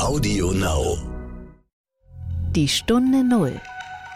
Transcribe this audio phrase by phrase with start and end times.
[0.00, 0.98] Audio Now.
[2.50, 3.60] Die Stunde Null,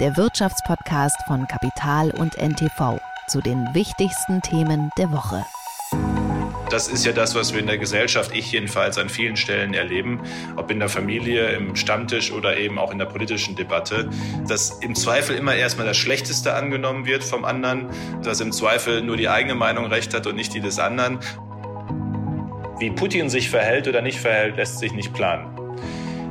[0.00, 5.44] der Wirtschaftspodcast von Kapital und NTV zu den wichtigsten Themen der Woche.
[6.68, 10.20] Das ist ja das, was wir in der Gesellschaft, ich jedenfalls an vielen Stellen erleben,
[10.56, 14.10] ob in der Familie, im Stammtisch oder eben auch in der politischen Debatte,
[14.48, 17.86] dass im Zweifel immer erstmal das Schlechteste angenommen wird vom anderen,
[18.24, 21.20] dass im Zweifel nur die eigene Meinung recht hat und nicht die des anderen.
[22.80, 25.57] Wie Putin sich verhält oder nicht verhält, lässt sich nicht planen.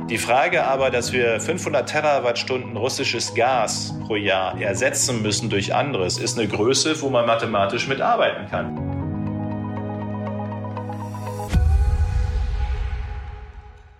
[0.08, 6.16] Die Frage aber, dass wir 500 Terawattstunden russisches Gas pro Jahr ersetzen müssen durch anderes,
[6.16, 8.78] ist eine Größe, wo man mathematisch mitarbeiten kann.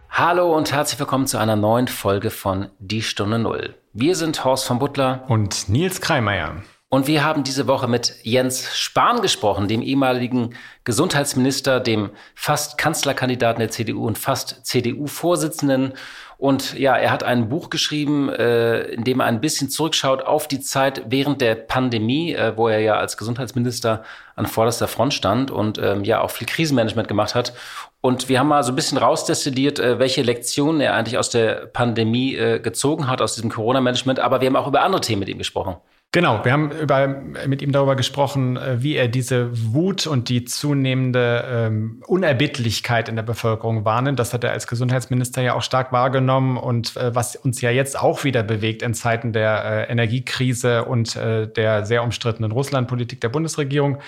[0.09, 3.75] Hallo und herzlich willkommen zu einer neuen Folge von Die Stunde Null.
[3.93, 6.63] Wir sind Horst von Butler und Nils Kreimeier.
[6.91, 13.61] Und wir haben diese Woche mit Jens Spahn gesprochen, dem ehemaligen Gesundheitsminister, dem fast Kanzlerkandidaten
[13.61, 15.93] der CDU und fast CDU-Vorsitzenden.
[16.39, 20.49] Und ja, er hat ein Buch geschrieben, äh, in dem er ein bisschen zurückschaut auf
[20.49, 24.03] die Zeit während der Pandemie, äh, wo er ja als Gesundheitsminister
[24.35, 27.53] an vorderster Front stand und ähm, ja auch viel Krisenmanagement gemacht hat.
[28.01, 31.67] Und wir haben mal so ein bisschen rausdestilliert, äh, welche Lektionen er eigentlich aus der
[31.67, 34.21] Pandemie gezogen hat, aus diesem Corona-Management.
[34.21, 35.77] Aber wir haben auch über andere Themen mit ihm gesprochen.
[36.11, 37.07] Genau, wir haben über,
[37.47, 43.17] mit ihm darüber gesprochen, äh, wie er diese Wut und die zunehmende ähm, Unerbittlichkeit in
[43.17, 44.19] der Bevölkerung wahrnimmt.
[44.19, 47.99] Das hat er als Gesundheitsminister ja auch stark wahrgenommen und äh, was uns ja jetzt
[48.01, 53.29] auch wieder bewegt in Zeiten der äh, Energiekrise und äh, der sehr umstrittenen Russlandpolitik der
[53.29, 53.99] Bundesregierung.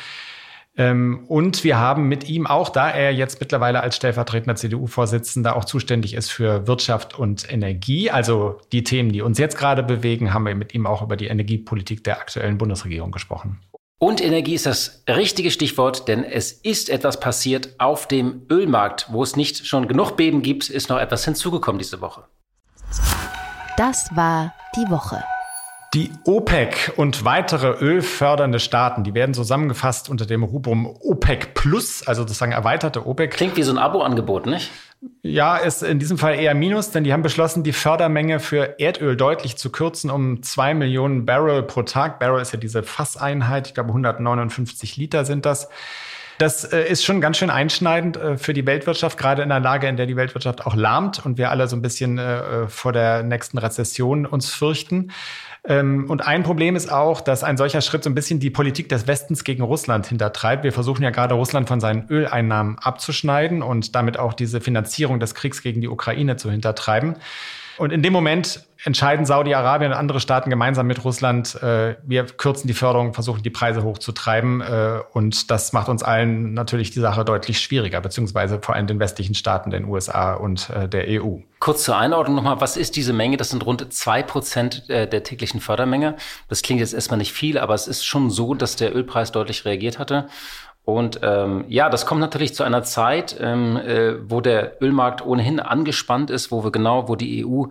[0.76, 5.64] Ähm, und wir haben mit ihm auch, da er jetzt mittlerweile als stellvertretender CDU-Vorsitzender auch
[5.64, 10.46] zuständig ist für Wirtschaft und Energie, also die Themen, die uns jetzt gerade bewegen, haben
[10.46, 13.60] wir mit ihm auch über die Energiepolitik der aktuellen Bundesregierung gesprochen.
[14.02, 19.08] Und Energie ist das richtige Stichwort, denn es ist etwas passiert auf dem Ölmarkt.
[19.10, 22.24] Wo es nicht schon genug Beben gibt, ist noch etwas hinzugekommen diese Woche.
[23.76, 25.22] Das war die Woche.
[25.92, 32.22] Die OPEC und weitere ölfördernde Staaten, die werden zusammengefasst unter dem Rubrum OPEC Plus, also
[32.22, 33.32] sozusagen erweiterte OPEC.
[33.32, 34.70] Klingt wie so ein Abo-Angebot, nicht?
[35.22, 39.16] Ja, ist in diesem Fall eher Minus, denn die haben beschlossen, die Fördermenge für Erdöl
[39.16, 42.20] deutlich zu kürzen um zwei Millionen Barrel pro Tag.
[42.20, 45.70] Barrel ist ja diese Fasseinheit, ich glaube 159 Liter sind das.
[46.38, 49.88] Das äh, ist schon ganz schön einschneidend äh, für die Weltwirtschaft, gerade in einer Lage,
[49.88, 53.22] in der die Weltwirtschaft auch lahmt und wir alle so ein bisschen äh, vor der
[53.22, 55.10] nächsten Rezession uns fürchten.
[55.64, 58.88] Ähm, und ein Problem ist auch, dass ein solcher Schritt so ein bisschen die Politik
[58.88, 60.64] des Westens gegen Russland hintertreibt.
[60.64, 65.34] Wir versuchen ja gerade Russland von seinen Öleinnahmen abzuschneiden und damit auch diese Finanzierung des
[65.34, 67.16] Kriegs gegen die Ukraine zu hintertreiben.
[67.80, 72.68] Und in dem Moment entscheiden Saudi-Arabien und andere Staaten gemeinsam mit Russland, äh, wir kürzen
[72.68, 74.60] die Förderung, versuchen die Preise hochzutreiben.
[74.60, 79.00] Äh, und das macht uns allen natürlich die Sache deutlich schwieriger, beziehungsweise vor allem den
[79.00, 81.38] westlichen Staaten, den USA und äh, der EU.
[81.58, 83.38] Kurz zur Einordnung nochmal, was ist diese Menge?
[83.38, 86.16] Das sind rund zwei Prozent äh, der täglichen Fördermenge.
[86.50, 89.64] Das klingt jetzt erstmal nicht viel, aber es ist schon so, dass der Ölpreis deutlich
[89.64, 90.28] reagiert hatte.
[90.84, 95.60] Und ähm, ja, das kommt natürlich zu einer Zeit, ähm, äh, wo der Ölmarkt ohnehin
[95.60, 97.66] angespannt ist, wo wir genau, wo die EU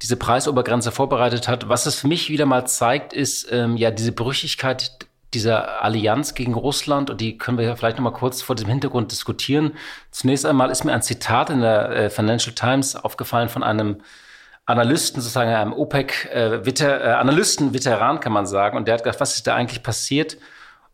[0.00, 1.68] diese Preisobergrenze vorbereitet hat.
[1.68, 6.54] Was es für mich wieder mal zeigt, ist ähm, ja diese Brüchigkeit dieser Allianz gegen
[6.54, 9.72] Russland und die können wir ja vielleicht noch mal kurz vor dem Hintergrund diskutieren.
[10.10, 14.02] Zunächst einmal ist mir ein Zitat in der äh, Financial Times aufgefallen von einem
[14.66, 18.76] Analysten, sozusagen einem OPEC-Analysten, äh, äh, kann man sagen.
[18.76, 20.36] Und der hat gesagt, was ist da eigentlich passiert?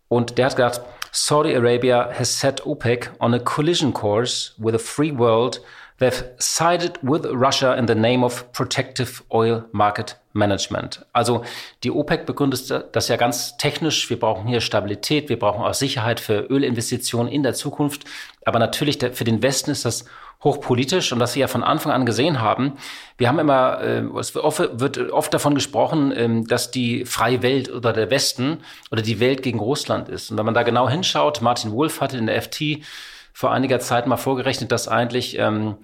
[0.08, 0.80] Und der hat gesagt,
[1.12, 5.60] Saudi Arabia has set OPEC on a collision course with a free world.
[5.98, 11.04] They've sided with Russia in the name of protective oil market management.
[11.12, 11.44] Also
[11.82, 14.08] die OPEC begründet das ja ganz technisch.
[14.08, 18.04] Wir brauchen hier Stabilität, wir brauchen auch Sicherheit für Ölinvestitionen in der Zukunft.
[18.44, 20.04] Aber natürlich für den Westen ist das
[20.42, 22.74] hochpolitisch und was wir ja von Anfang an gesehen haben.
[23.16, 27.92] Wir haben immer, äh, es wird oft davon gesprochen, ähm, dass die freie Welt oder
[27.92, 28.58] der Westen
[28.90, 30.30] oder die Welt gegen Russland ist.
[30.30, 32.84] Und wenn man da genau hinschaut, Martin Wolf hatte in der FT
[33.32, 35.76] vor einiger Zeit mal vorgerechnet, dass eigentlich ähm,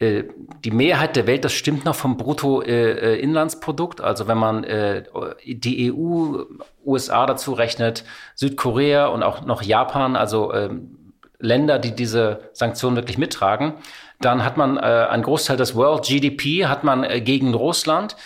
[0.00, 0.24] äh,
[0.64, 4.00] die Mehrheit der Welt, das stimmt noch vom Bruttoinlandsprodukt.
[4.00, 5.04] Äh, also wenn man äh,
[5.46, 6.44] die EU,
[6.84, 8.04] USA dazu rechnet,
[8.34, 10.96] Südkorea und auch noch Japan, also ähm,
[11.40, 13.74] Länder, die diese Sanktionen wirklich mittragen.
[14.20, 18.16] Dann hat man äh, einen Großteil des World GDP hat man äh, gegen Russland.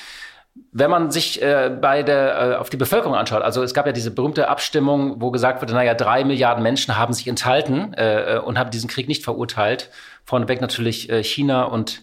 [0.71, 3.93] Wenn man sich äh, bei der, äh, auf die Bevölkerung anschaut, also es gab ja
[3.93, 8.59] diese berühmte Abstimmung, wo gesagt wurde, naja, drei Milliarden Menschen haben sich enthalten äh, und
[8.59, 9.91] haben diesen Krieg nicht verurteilt.
[10.25, 12.03] Vorneweg natürlich äh, China und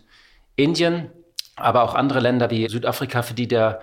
[0.55, 1.09] Indien,
[1.55, 3.81] aber auch andere Länder wie Südafrika, für die der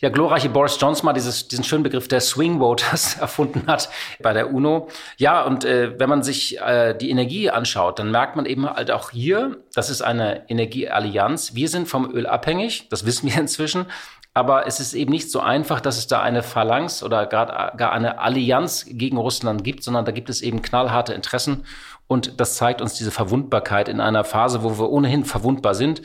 [0.00, 3.88] ja, glorreiche Boris Johnson mal dieses, diesen schönen Begriff der Swing Voters erfunden hat
[4.22, 4.88] bei der UNO.
[5.16, 8.90] Ja, und äh, wenn man sich äh, die Energie anschaut, dann merkt man eben halt
[8.90, 11.54] auch hier, das ist eine Energieallianz.
[11.54, 13.86] Wir sind vom Öl abhängig, das wissen wir inzwischen.
[14.34, 17.90] Aber es ist eben nicht so einfach, dass es da eine Phalanx oder gar, gar
[17.90, 21.64] eine Allianz gegen Russland gibt, sondern da gibt es eben knallharte Interessen.
[22.06, 26.02] Und das zeigt uns diese Verwundbarkeit in einer Phase, wo wir ohnehin verwundbar sind.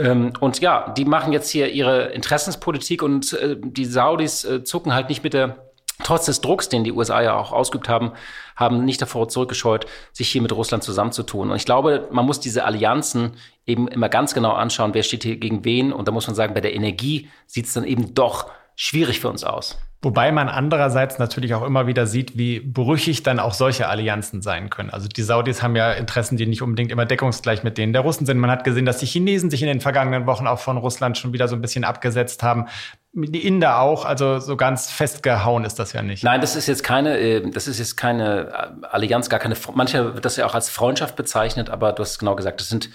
[0.00, 4.94] Ähm, und ja, die machen jetzt hier ihre Interessenspolitik und äh, die Saudis äh, zucken
[4.94, 5.70] halt nicht mit der
[6.02, 8.12] trotz des Drucks, den die USA ja auch ausgeübt haben,
[8.56, 11.50] haben nicht davor zurückgescheut, sich hier mit Russland zusammenzutun.
[11.50, 13.32] Und ich glaube, man muss diese Allianzen
[13.66, 15.92] eben immer ganz genau anschauen, wer steht hier gegen wen.
[15.92, 19.28] Und da muss man sagen, bei der Energie sieht es dann eben doch schwierig für
[19.28, 19.78] uns aus.
[20.02, 24.70] Wobei man andererseits natürlich auch immer wieder sieht, wie brüchig dann auch solche Allianzen sein
[24.70, 24.88] können.
[24.88, 28.24] Also die Saudis haben ja Interessen, die nicht unbedingt immer deckungsgleich mit denen der Russen
[28.24, 28.38] sind.
[28.38, 31.34] Man hat gesehen, dass die Chinesen sich in den vergangenen Wochen auch von Russland schon
[31.34, 32.66] wieder so ein bisschen abgesetzt haben.
[33.12, 36.24] Die Inder auch, also so ganz festgehauen ist das ja nicht.
[36.24, 40.24] Nein, das ist jetzt keine, äh, das ist jetzt keine Allianz, gar keine, manche wird
[40.24, 42.88] das ja auch als Freundschaft bezeichnet, aber du hast genau gesagt, das sind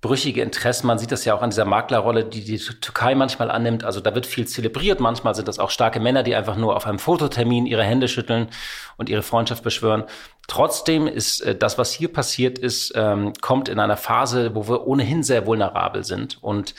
[0.00, 0.86] brüchige Interessen.
[0.86, 3.84] Man sieht das ja auch an dieser Maklerrolle, die die Türkei manchmal annimmt.
[3.84, 5.00] Also da wird viel zelebriert.
[5.00, 8.48] Manchmal sind das auch starke Männer, die einfach nur auf einem Fototermin ihre Hände schütteln
[8.96, 10.04] und ihre Freundschaft beschwören.
[10.48, 14.86] Trotzdem ist äh, das, was hier passiert ist, ähm, kommt in einer Phase, wo wir
[14.86, 16.42] ohnehin sehr vulnerabel sind.
[16.42, 16.74] Und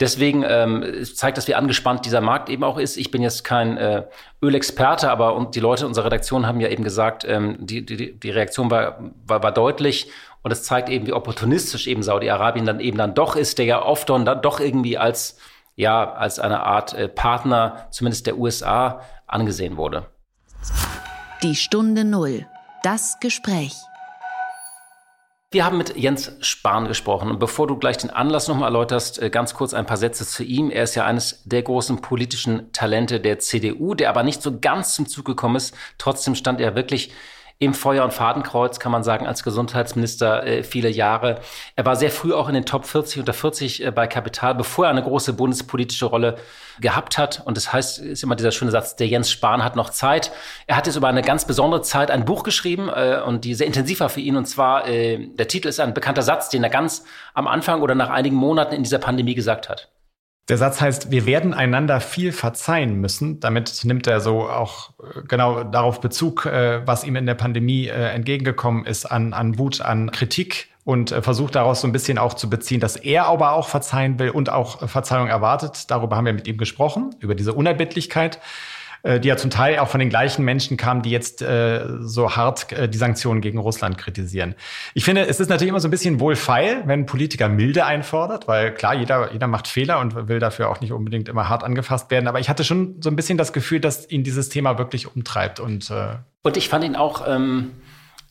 [0.00, 0.82] Deswegen ähm,
[1.14, 2.96] zeigt das, wie angespannt dieser Markt eben auch ist.
[2.96, 4.04] Ich bin jetzt kein äh,
[4.40, 8.70] Ölexperte, aber die Leute unserer Redaktion haben ja eben gesagt, ähm, die, die, die Reaktion
[8.70, 13.14] war, war, war deutlich und es zeigt eben, wie opportunistisch eben Saudi-Arabien dann eben dann
[13.14, 15.36] doch ist, der ja oft dann doch irgendwie als,
[15.76, 20.06] ja, als eine Art äh, Partner, zumindest der USA, angesehen wurde.
[21.42, 22.46] Die Stunde Null.
[22.82, 23.74] Das Gespräch.
[25.50, 27.30] Wir haben mit Jens Spahn gesprochen.
[27.30, 30.44] Und bevor du gleich den Anlass nochmal erläuterst, äh, ganz kurz ein paar Sätze zu
[30.44, 30.70] ihm.
[30.70, 34.94] Er ist ja eines der großen politischen Talente der CDU, der aber nicht so ganz
[34.94, 35.76] zum Zug gekommen ist.
[35.98, 37.12] Trotzdem stand er wirklich
[37.60, 41.40] im Feuer- und Fadenkreuz, kann man sagen, als Gesundheitsminister äh, viele Jahre.
[41.76, 44.86] Er war sehr früh auch in den Top 40 unter 40 äh, bei Kapital, bevor
[44.86, 46.36] er eine große bundespolitische Rolle
[46.80, 47.42] gehabt hat.
[47.44, 50.32] Und das heißt, ist immer dieser schöne Satz, der Jens Spahn hat noch Zeit.
[50.66, 53.66] Er hat jetzt über eine ganz besondere Zeit ein Buch geschrieben äh, und die sehr
[53.66, 54.38] intensiv war für ihn.
[54.38, 57.04] Und zwar, äh, der Titel ist ein bekannter Satz, den er ganz
[57.34, 59.90] am Anfang oder nach einigen Monaten in dieser Pandemie gesagt hat.
[60.50, 63.38] Der Satz heißt, wir werden einander viel verzeihen müssen.
[63.38, 67.86] Damit nimmt er so auch äh, genau darauf Bezug, äh, was ihm in der Pandemie
[67.86, 72.34] äh, entgegengekommen ist an, an Wut, an Kritik und versucht daraus so ein bisschen auch
[72.34, 75.88] zu beziehen, dass er aber auch verzeihen will und auch Verzeihung erwartet.
[75.88, 78.40] Darüber haben wir mit ihm gesprochen, über diese Unerbittlichkeit.
[79.02, 82.36] Äh, die ja zum Teil auch von den gleichen Menschen kamen, die jetzt äh, so
[82.36, 84.54] hart äh, die Sanktionen gegen Russland kritisieren.
[84.92, 88.46] Ich finde, es ist natürlich immer so ein bisschen wohlfeil, wenn ein Politiker Milde einfordert,
[88.46, 92.10] weil klar, jeder, jeder macht Fehler und will dafür auch nicht unbedingt immer hart angefasst
[92.10, 92.28] werden.
[92.28, 95.60] Aber ich hatte schon so ein bisschen das Gefühl, dass ihn dieses Thema wirklich umtreibt.
[95.60, 97.70] Und, äh und ich fand ihn auch, ähm,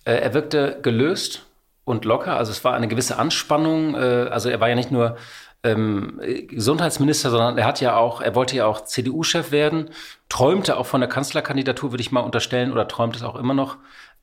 [0.06, 1.48] äh, er wirkte gelöst
[1.84, 2.38] und locker.
[2.38, 3.96] Also es war eine gewisse Anspannung.
[3.96, 5.18] Äh, also er war ja nicht nur
[5.64, 9.90] ähm, Gesundheitsminister, sondern er hat ja auch, er wollte ja auch CDU-Chef werden,
[10.30, 13.78] träumte auch von der Kanzlerkandidatur, würde ich mal unterstellen, oder träumt es auch immer noch.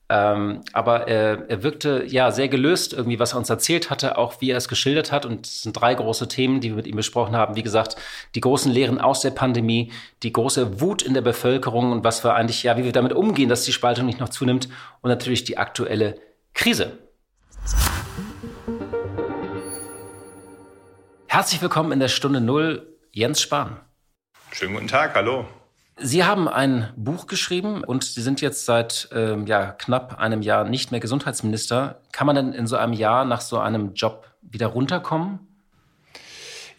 [0.09, 4.39] Ähm, aber er, er wirkte ja sehr gelöst, irgendwie, was er uns erzählt hatte, auch
[4.39, 5.25] wie er es geschildert hat.
[5.25, 7.55] Und es sind drei große Themen, die wir mit ihm besprochen haben.
[7.55, 7.97] Wie gesagt,
[8.33, 9.91] die großen Lehren aus der Pandemie,
[10.23, 13.49] die große Wut in der Bevölkerung und was wir eigentlich, ja, wie wir damit umgehen,
[13.49, 14.69] dass die Spaltung nicht noch zunimmt
[15.01, 16.15] und natürlich die aktuelle
[16.53, 16.97] Krise.
[21.37, 23.79] Herzlich willkommen in der Stunde Null, Jens Spahn.
[24.51, 25.45] Schönen guten Tag, hallo.
[25.95, 30.63] Sie haben ein Buch geschrieben und Sie sind jetzt seit ähm, ja, knapp einem Jahr
[30.63, 32.01] nicht mehr Gesundheitsminister.
[32.11, 35.37] Kann man denn in so einem Jahr nach so einem Job wieder runterkommen?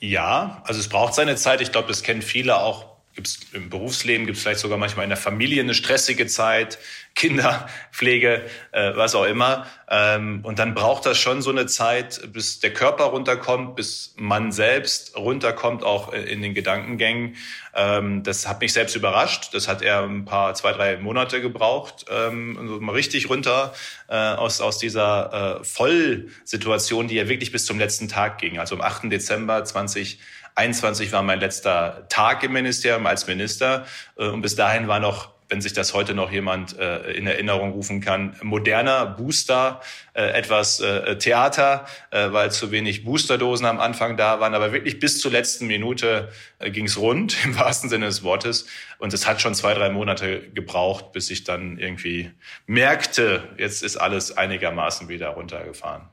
[0.00, 1.60] Ja, also es braucht seine Zeit.
[1.60, 5.10] Ich glaube, das kennen viele auch gibt's im Berufsleben, gibt es vielleicht sogar manchmal in
[5.10, 6.78] der Familie eine stressige Zeit,
[7.16, 9.66] Kinderpflege, äh, was auch immer.
[9.90, 14.52] Ähm, und dann braucht das schon so eine Zeit, bis der Körper runterkommt, bis man
[14.52, 17.34] selbst runterkommt, auch in den Gedankengängen.
[17.74, 19.52] Ähm, das hat mich selbst überrascht.
[19.52, 23.74] Das hat er ein paar, zwei, drei Monate gebraucht, ähm, mal richtig runter
[24.06, 28.60] äh, aus, aus dieser äh, Vollsituation, die ja wirklich bis zum letzten Tag ging.
[28.60, 29.10] Also am 8.
[29.10, 30.20] Dezember 20
[30.58, 33.86] 21 war mein letzter Tag im Ministerium als Minister
[34.16, 37.72] äh, und bis dahin war noch wenn sich das heute noch jemand äh, in Erinnerung
[37.72, 39.80] rufen kann, moderner Booster,
[40.12, 40.82] äh, etwas
[41.20, 44.54] Theater, weil zu wenig Boosterdosen am Anfang da waren.
[44.54, 48.66] Aber wirklich bis zur letzten Minute äh, ging es rund, im wahrsten Sinne des Wortes.
[48.98, 52.30] Und es hat schon zwei, drei Monate gebraucht, bis ich dann irgendwie
[52.66, 56.10] merkte, jetzt ist alles einigermaßen wieder runtergefahren.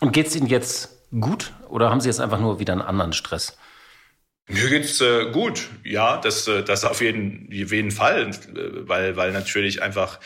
[0.00, 3.12] Und geht es Ihnen jetzt gut oder haben Sie jetzt einfach nur wieder einen anderen
[3.12, 3.56] Stress?
[4.48, 9.32] Mir geht's äh, gut, ja, das, äh, das auf jeden, jeden Fall, äh, weil, weil
[9.32, 10.18] natürlich einfach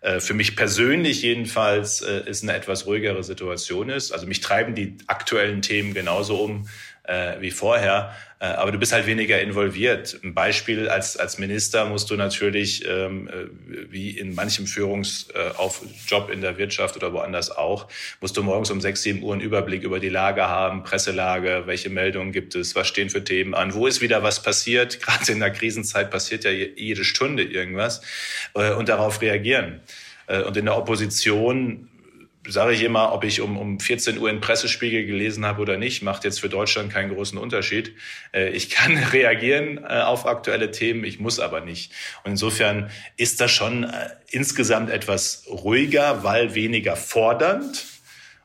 [0.00, 4.12] äh, für mich persönlich jedenfalls äh, eine etwas ruhigere Situation ist.
[4.12, 6.68] Also mich treiben die aktuellen Themen genauso um
[7.04, 8.14] äh, wie vorher.
[8.40, 10.18] Äh, aber du bist halt weniger involviert.
[10.22, 16.32] Ein Beispiel als, als Minister musst du natürlich, ähm, äh, wie in manchem Führungsjob äh,
[16.32, 17.88] in der Wirtschaft oder woanders auch,
[18.20, 21.90] musst du morgens um sechs, sieben Uhr einen Überblick über die Lage haben, Presselage, welche
[21.90, 25.00] Meldungen gibt es, was stehen für Themen an, wo ist wieder was passiert.
[25.02, 28.02] Gerade in der Krisenzeit passiert ja jede Stunde irgendwas
[28.54, 29.80] äh, und darauf reagieren.
[30.26, 31.88] Äh, und in der Opposition
[32.46, 36.02] sage ich immer, ob ich um, um 14 Uhr in Pressespiegel gelesen habe oder nicht,
[36.02, 37.94] macht jetzt für Deutschland keinen großen Unterschied.
[38.32, 41.92] Äh, ich kann reagieren äh, auf aktuelle Themen, ich muss aber nicht.
[42.24, 47.93] Und insofern ist das schon äh, insgesamt etwas ruhiger, weil weniger fordernd.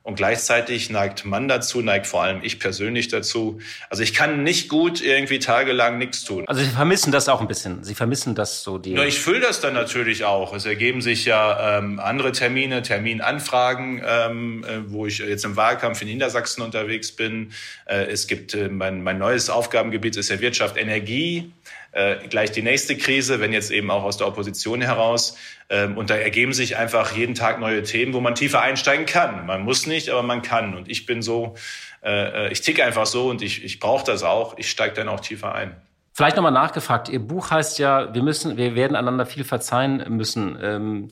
[0.01, 3.59] Und gleichzeitig neigt man dazu, neigt vor allem ich persönlich dazu.
[3.89, 6.45] Also ich kann nicht gut irgendwie tagelang nichts tun.
[6.47, 7.83] Also Sie vermissen das auch ein bisschen.
[7.83, 8.93] Sie vermissen das so die.
[8.93, 10.53] Ja, ich fülle das dann natürlich auch.
[10.53, 16.01] Es ergeben sich ja ähm, andere Termine, Terminanfragen, ähm, äh, wo ich jetzt im Wahlkampf
[16.01, 17.51] in Niedersachsen unterwegs bin.
[17.85, 21.51] Äh, es gibt äh, mein, mein neues Aufgabengebiet ist ja Wirtschaft, Energie
[21.91, 25.37] äh, gleich die nächste Krise, wenn jetzt eben auch aus der Opposition heraus.
[25.69, 29.45] Ähm, und da ergeben sich einfach jeden Tag neue Themen, wo man tiefer einsteigen kann.
[29.45, 30.75] Man muss nicht, aber man kann.
[30.75, 31.55] Und ich bin so,
[32.03, 34.57] äh, äh ich ticke einfach so und ich, ich brauche das auch.
[34.57, 35.75] Ich steige dann auch tiefer ein.
[36.13, 37.09] Vielleicht nochmal nachgefragt.
[37.09, 40.57] Ihr Buch heißt ja, wir müssen, wir werden einander viel verzeihen müssen.
[40.61, 41.11] Ähm,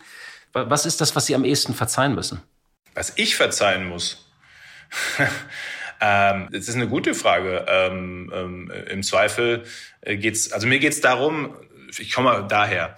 [0.51, 2.41] was ist das, was Sie am ehesten verzeihen müssen?
[2.93, 4.27] Was ich verzeihen muss?
[5.99, 7.65] Ähm, das ist eine gute Frage.
[7.67, 9.63] Ähm, ähm, Im Zweifel
[10.01, 11.55] äh, geht's, also mir geht's darum,
[11.97, 12.95] ich komme daher,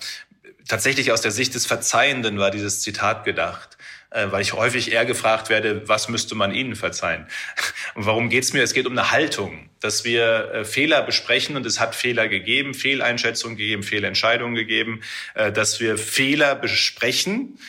[0.67, 3.77] tatsächlich aus der Sicht des Verzeihenden war dieses Zitat gedacht
[4.11, 7.27] äh, weil ich häufig eher gefragt werde, was müsste man ihnen verzeihen?
[7.95, 8.63] Und warum geht's mir?
[8.63, 12.73] Es geht um eine Haltung, dass wir äh, Fehler besprechen und es hat Fehler gegeben,
[12.73, 15.01] Fehleinschätzungen gegeben, Fehlentscheidungen gegeben,
[15.35, 17.59] dass wir Fehler besprechen,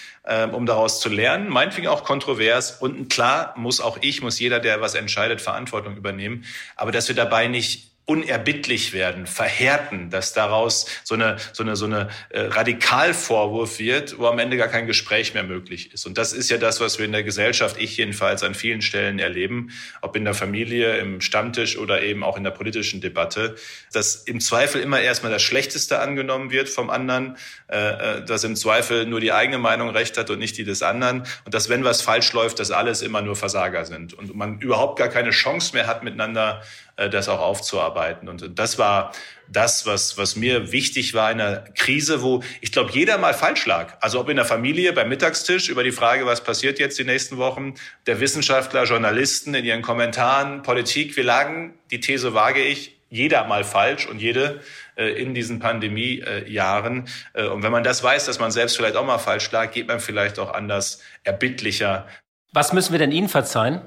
[0.53, 2.73] um daraus zu lernen, meinetwegen auch kontrovers.
[2.73, 6.45] Und klar muss auch ich, muss jeder, der was entscheidet, Verantwortung übernehmen.
[6.77, 11.85] Aber dass wir dabei nicht unerbittlich werden, verhärten, dass daraus so eine so eine so
[11.85, 16.07] eine äh, Radikalvorwurf wird, wo am Ende gar kein Gespräch mehr möglich ist.
[16.07, 19.21] Und das ist ja das, was wir in der Gesellschaft, ich jedenfalls an vielen Stellen
[19.21, 23.55] erleben, ob in der Familie, im Stammtisch oder eben auch in der politischen Debatte,
[23.93, 27.37] dass im Zweifel immer erstmal das Schlechteste angenommen wird vom anderen,
[27.69, 27.77] äh,
[28.17, 31.23] äh, dass im Zweifel nur die eigene Meinung recht hat und nicht die des anderen
[31.45, 34.99] und dass wenn was falsch läuft, dass alles immer nur Versager sind und man überhaupt
[34.99, 36.61] gar keine Chance mehr hat miteinander
[37.09, 38.29] das auch aufzuarbeiten.
[38.29, 39.13] Und das war
[39.49, 43.67] das, was, was mir wichtig war in einer Krise, wo ich glaube, jeder mal falsch
[43.67, 43.97] lag.
[44.01, 47.37] Also ob in der Familie, beim Mittagstisch, über die Frage, was passiert jetzt die nächsten
[47.37, 47.75] Wochen,
[48.07, 53.65] der Wissenschaftler, Journalisten in ihren Kommentaren, Politik, wir lagen, die These wage ich, jeder mal
[53.65, 54.61] falsch und jede
[54.97, 57.09] äh, in diesen Pandemiejahren.
[57.35, 59.89] Äh, und wenn man das weiß, dass man selbst vielleicht auch mal falsch lag, geht
[59.89, 62.07] man vielleicht auch anders erbittlicher.
[62.53, 63.83] Was müssen wir denn Ihnen verzeihen?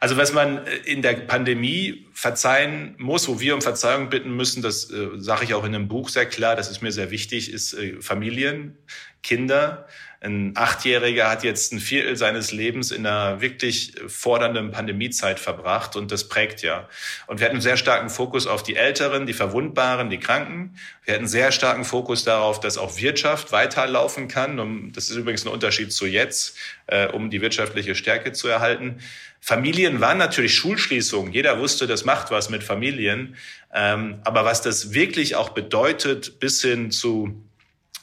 [0.00, 4.62] Also was man äh, in der Pandemie verzeihen muss, wo wir um Verzeihung bitten müssen,
[4.62, 7.52] das äh, sage ich auch in einem Buch sehr klar, das ist mir sehr wichtig,
[7.52, 8.78] ist äh, Familien,
[9.22, 9.88] Kinder,
[10.20, 16.10] ein Achtjähriger hat jetzt ein Viertel seines Lebens in einer wirklich fordernden Pandemiezeit verbracht und
[16.10, 16.88] das prägt ja.
[17.28, 20.76] Und wir hatten einen sehr starken Fokus auf die Älteren, die Verwundbaren, die Kranken.
[21.04, 24.58] Wir hatten einen sehr starken Fokus darauf, dass auch Wirtschaft weiterlaufen kann.
[24.58, 26.56] Um, das ist übrigens ein Unterschied zu jetzt,
[26.88, 28.98] äh, um die wirtschaftliche Stärke zu erhalten.
[29.40, 31.32] Familien waren natürlich Schulschließungen.
[31.32, 33.36] Jeder wusste, das macht was mit Familien.
[33.72, 37.44] Ähm, aber was das wirklich auch bedeutet, bis hin zu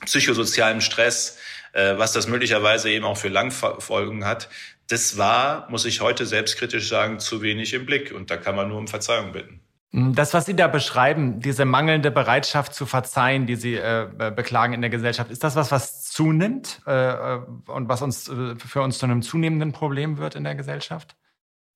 [0.06, 1.38] psychosozialem Stress,
[1.74, 4.50] äh, was das möglicherweise eben auch für Langfolgen hat,
[4.88, 8.14] das war, muss ich heute selbstkritisch sagen, zu wenig im Blick.
[8.14, 9.62] Und da kann man nur um Verzeihung bitten.
[9.92, 14.82] Das, was Sie da beschreiben, diese mangelnde Bereitschaft zu verzeihen, die Sie äh, beklagen in
[14.82, 18.98] der Gesellschaft, ist das was, was zunimmt äh, äh und was uns äh, für uns
[18.98, 21.16] zu einem zunehmenden Problem wird in der Gesellschaft?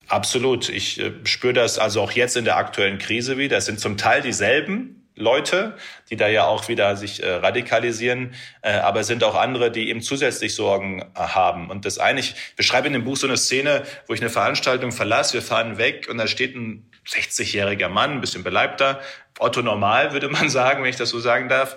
[0.10, 0.70] Absolut.
[0.70, 3.58] Ich äh, spüre das also auch jetzt in der aktuellen Krise wieder.
[3.58, 5.76] Es sind zum Teil dieselben, Leute,
[6.10, 9.90] die da ja auch wieder sich äh, radikalisieren, äh, aber es sind auch andere, die
[9.90, 11.70] eben zusätzlich Sorgen äh, haben.
[11.70, 14.92] Und das eine, ich beschreibe in dem Buch so eine Szene, wo ich eine Veranstaltung
[14.92, 19.02] verlasse, wir fahren weg und da steht ein 60-jähriger Mann, ein bisschen beleibter,
[19.38, 21.76] Otto normal, würde man sagen, wenn ich das so sagen darf.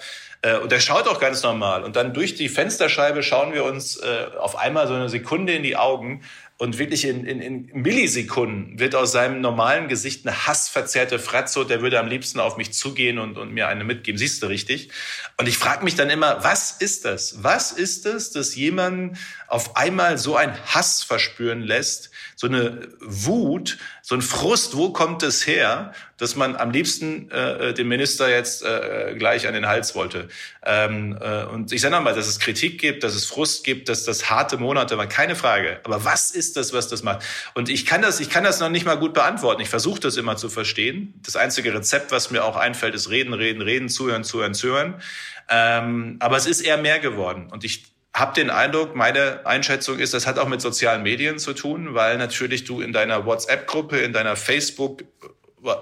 [0.60, 1.84] Und der schaut auch ganz normal.
[1.84, 4.02] Und dann durch die Fensterscheibe schauen wir uns
[4.40, 6.24] auf einmal so eine Sekunde in die Augen
[6.62, 11.82] und wirklich in, in, in Millisekunden wird aus seinem normalen Gesicht eine hassverzerrte Fratze der
[11.82, 14.16] würde am liebsten auf mich zugehen und, und mir eine mitgeben.
[14.16, 14.88] Siehst du richtig?
[15.38, 17.42] Und ich frage mich dann immer, was ist das?
[17.42, 22.11] Was ist es, dass jemand auf einmal so einen Hass verspüren lässt,
[22.42, 27.68] so eine Wut, so ein Frust, wo kommt es her, dass man am liebsten äh,
[27.68, 30.26] äh den Minister jetzt äh, gleich an den Hals wollte.
[30.66, 34.02] Ähm, äh, und ich sage nochmal, dass es Kritik gibt, dass es Frust gibt, dass
[34.02, 35.78] das harte Monate waren, keine Frage.
[35.84, 37.24] Aber was ist das, was das macht?
[37.54, 39.62] Und ich kann das, ich kann das noch nicht mal gut beantworten.
[39.62, 41.14] Ich versuche das immer zu verstehen.
[41.24, 45.00] Das einzige Rezept, was mir auch einfällt, ist reden, reden, reden, zuhören, zuhören, zuhören.
[45.48, 47.50] Ähm, aber es ist eher mehr geworden.
[47.52, 51.54] Und ich habe den Eindruck, meine Einschätzung ist, das hat auch mit sozialen Medien zu
[51.54, 55.04] tun, weil natürlich du in deiner WhatsApp-Gruppe, in deiner Facebook,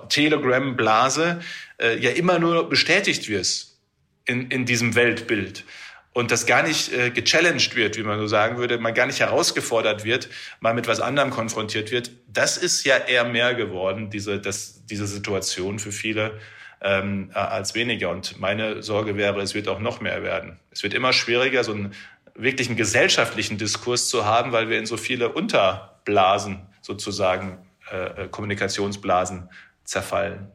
[0.09, 1.41] Telegram-Blase
[1.81, 3.79] äh, ja immer nur bestätigt wirst
[4.27, 5.65] in, in diesem Weltbild
[6.13, 9.21] und das gar nicht äh, gechallenged wird, wie man so sagen würde, man gar nicht
[9.21, 10.29] herausgefordert wird,
[10.61, 12.11] mal mit was anderem konfrontiert wird.
[12.29, 16.39] Das ist ja eher mehr geworden, diese, das, diese Situation für viele
[16.81, 18.11] ähm, als weniger.
[18.11, 20.59] Und meine Sorge wäre, es wird auch noch mehr werden.
[20.71, 21.95] Es wird immer schwieriger, so einen
[22.35, 29.51] wirklichen gesellschaftlichen Diskurs zu haben, weil wir in so viele Unterblasen sozusagen, äh, äh, Kommunikationsblasen
[29.85, 30.51] zerfallen.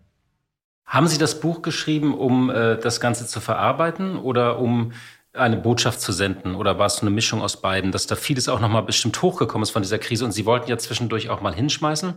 [0.86, 4.94] Haben Sie das Buch geschrieben, um äh, das Ganze zu verarbeiten oder um
[5.34, 6.56] eine Botschaft zu senden?
[6.56, 9.64] Oder war es so eine Mischung aus beiden, dass da vieles auch nochmal bestimmt hochgekommen
[9.64, 12.14] ist von dieser Krise und Sie wollten ja zwischendurch auch mal hinschmeißen?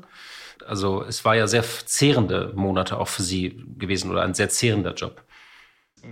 [0.66, 4.94] Also es war ja sehr zehrende Monate auch für Sie gewesen oder ein sehr zehrender
[4.94, 5.22] Job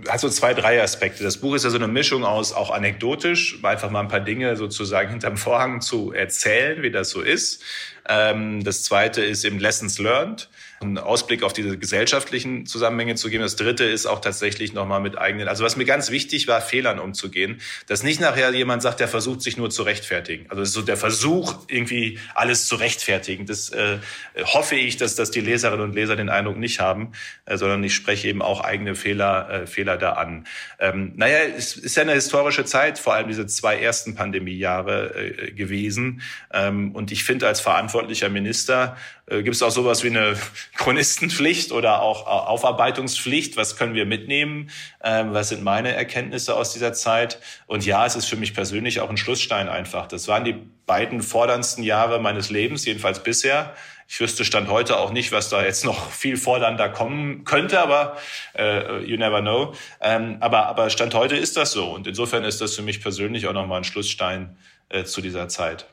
[0.07, 1.23] hat so zwei, drei Aspekte.
[1.23, 4.55] Das Buch ist ja so eine Mischung aus auch anekdotisch, einfach mal ein paar Dinge
[4.55, 7.63] sozusagen hinterm Vorhang zu erzählen, wie das so ist.
[8.07, 10.49] Ähm, das zweite ist eben Lessons Learned
[10.79, 13.41] einen Ausblick auf diese gesellschaftlichen Zusammenhänge zu geben.
[13.43, 16.99] Das dritte ist auch tatsächlich nochmal mit eigenen, also was mir ganz wichtig war, Fehlern
[16.99, 20.45] umzugehen, dass nicht nachher jemand sagt, der versucht sich nur zu rechtfertigen.
[20.49, 23.45] Also so der Versuch, irgendwie alles zu rechtfertigen.
[23.45, 23.97] Das äh,
[24.43, 27.13] hoffe ich, dass das die Leserinnen und Leser den Eindruck nicht haben,
[27.45, 30.45] äh, sondern ich spreche eben auch eigene Fehler, äh, Fehler da an.
[30.79, 35.51] Ähm, naja, es ist ja eine historische Zeit, vor allem diese zwei ersten Pandemiejahre äh,
[35.51, 36.21] gewesen.
[36.53, 38.95] Ähm, und ich finde, als verantwortlicher Minister
[39.29, 40.37] gibt es auch sowas wie eine
[40.77, 43.57] Chronistenpflicht oder auch äh, Aufarbeitungspflicht.
[43.57, 44.69] Was können wir mitnehmen?
[45.03, 47.39] Ähm, was sind meine Erkenntnisse aus dieser Zeit?
[47.65, 50.07] Und ja, es ist für mich persönlich auch ein Schlussstein einfach.
[50.07, 50.55] Das waren die
[50.85, 53.75] beiden forderndsten Jahre meines Lebens, jedenfalls bisher.
[54.07, 58.15] Ich wüsste Stand heute auch nicht, was da jetzt noch viel fordernder kommen könnte, aber
[58.57, 59.73] äh, you never know.
[59.99, 61.91] Ähm, aber, aber Stand heute ist das so.
[61.91, 64.55] Und insofern ist das für mich persönlich auch nochmal ein Schlussstein
[64.87, 65.87] äh, zu dieser Zeit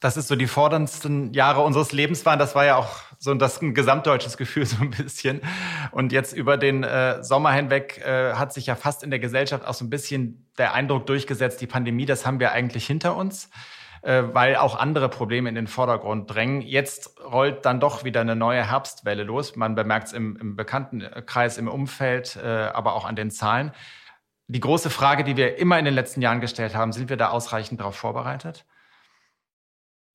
[0.00, 2.38] das ist so die forderndsten Jahre unseres Lebens waren.
[2.38, 5.42] Das war ja auch so das ein gesamtdeutsches Gefühl so ein bisschen.
[5.92, 9.66] Und jetzt über den äh, Sommer hinweg äh, hat sich ja fast in der Gesellschaft
[9.66, 13.50] auch so ein bisschen der Eindruck durchgesetzt, die Pandemie, das haben wir eigentlich hinter uns,
[14.00, 16.62] äh, weil auch andere Probleme in den Vordergrund drängen.
[16.62, 19.54] Jetzt rollt dann doch wieder eine neue Herbstwelle los.
[19.54, 23.72] Man bemerkt es im, im Bekanntenkreis, im Umfeld, äh, aber auch an den Zahlen.
[24.48, 27.28] Die große Frage, die wir immer in den letzten Jahren gestellt haben, sind wir da
[27.28, 28.64] ausreichend darauf vorbereitet?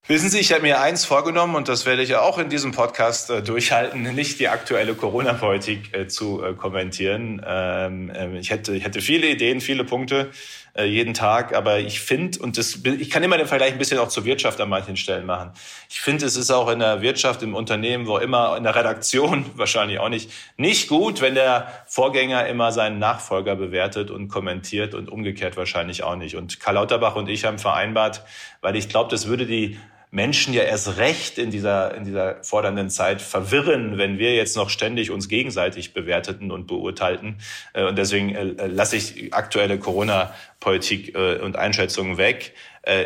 [0.07, 2.71] Wissen Sie, ich habe mir eins vorgenommen und das werde ich ja auch in diesem
[2.73, 7.43] Podcast äh, durchhalten, nicht die aktuelle Corona-Politik äh, zu äh, kommentieren.
[7.43, 10.29] Ähm, ähm ich, hätte, ich hätte viele Ideen, viele Punkte
[10.75, 13.97] äh, jeden Tag, aber ich finde, und das, ich kann immer den Vergleich ein bisschen
[13.97, 15.53] auch zur Wirtschaft an manchen Stellen machen.
[15.89, 19.45] Ich finde, es ist auch in der Wirtschaft, im Unternehmen, wo immer, in der Redaktion
[19.55, 25.09] wahrscheinlich auch nicht, nicht gut, wenn der Vorgänger immer seinen Nachfolger bewertet und kommentiert und
[25.09, 26.35] umgekehrt wahrscheinlich auch nicht.
[26.35, 28.21] Und Karl Lauterbach und ich haben vereinbart,
[28.61, 29.79] weil ich glaube, das würde die
[30.15, 34.69] Menschen ja erst recht in dieser, in dieser fordernden Zeit verwirren, wenn wir jetzt noch
[34.69, 37.35] ständig uns gegenseitig bewerteten und beurteilten.
[37.73, 42.53] Äh, und deswegen äh, lasse ich aktuelle Corona-Politik äh, und Einschätzungen weg.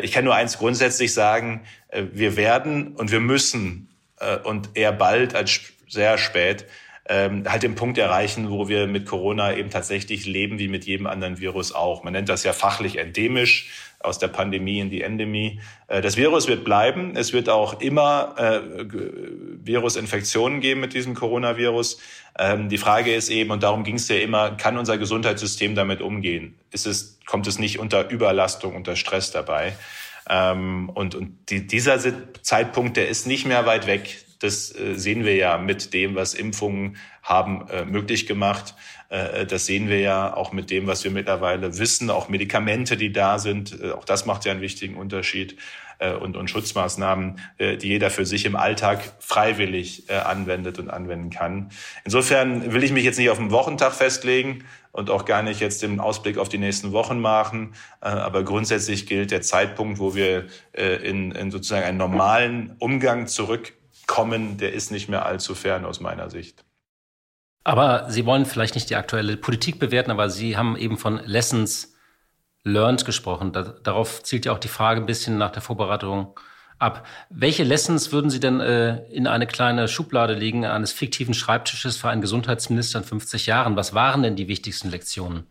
[0.02, 1.62] Ich kann nur eins grundsätzlich sagen,
[2.12, 3.88] wir werden und wir müssen
[4.44, 6.66] und eher bald als sehr spät
[7.10, 11.08] ähm, halt den Punkt erreichen, wo wir mit Corona eben tatsächlich leben wie mit jedem
[11.08, 12.04] anderen Virus auch.
[12.04, 13.68] Man nennt das ja fachlich endemisch
[13.98, 15.60] aus der Pandemie in die Endemie.
[15.88, 17.16] Äh, das Virus wird bleiben.
[17.16, 18.60] Es wird auch immer äh,
[19.64, 21.98] Virusinfektionen geben mit diesem Coronavirus.
[22.38, 26.00] Ähm, die Frage ist eben, und darum ging es ja immer, kann unser Gesundheitssystem damit
[26.02, 26.54] umgehen?
[26.70, 29.72] Ist es, kommt es nicht unter Überlastung, unter Stress dabei?
[30.28, 31.98] Ähm, und und die, dieser
[32.42, 34.24] Zeitpunkt, der ist nicht mehr weit weg.
[34.40, 38.74] Das äh, sehen wir ja mit dem, was Impfungen haben äh, möglich gemacht.
[39.10, 43.12] Äh, das sehen wir ja auch mit dem, was wir mittlerweile wissen, auch Medikamente, die
[43.12, 43.82] da sind.
[43.92, 45.56] Auch das macht ja einen wichtigen Unterschied.
[46.22, 51.68] Und, und Schutzmaßnahmen, die jeder für sich im Alltag freiwillig anwendet und anwenden kann.
[52.06, 55.82] Insofern will ich mich jetzt nicht auf einen Wochentag festlegen, und auch gar nicht jetzt
[55.82, 57.74] den Ausblick auf die nächsten Wochen machen.
[58.00, 63.26] Aber grundsätzlich gilt der Zeitpunkt, wo wir in, in sozusagen einen normalen Umgang
[64.10, 66.64] zurückkommen, der ist nicht mehr allzu fern aus meiner Sicht.
[67.62, 71.94] Aber Sie wollen vielleicht nicht die aktuelle Politik bewerten, aber Sie haben eben von Lessons
[72.64, 73.52] learned gesprochen.
[73.52, 76.38] darauf zielt ja auch die Frage ein bisschen nach der Vorbereitung
[76.78, 77.06] ab.
[77.28, 82.08] Welche Lessons würden Sie denn äh, in eine kleine Schublade legen eines fiktiven Schreibtisches für
[82.08, 83.76] einen Gesundheitsminister in 50 Jahren?
[83.76, 85.46] Was waren denn die wichtigsten Lektionen?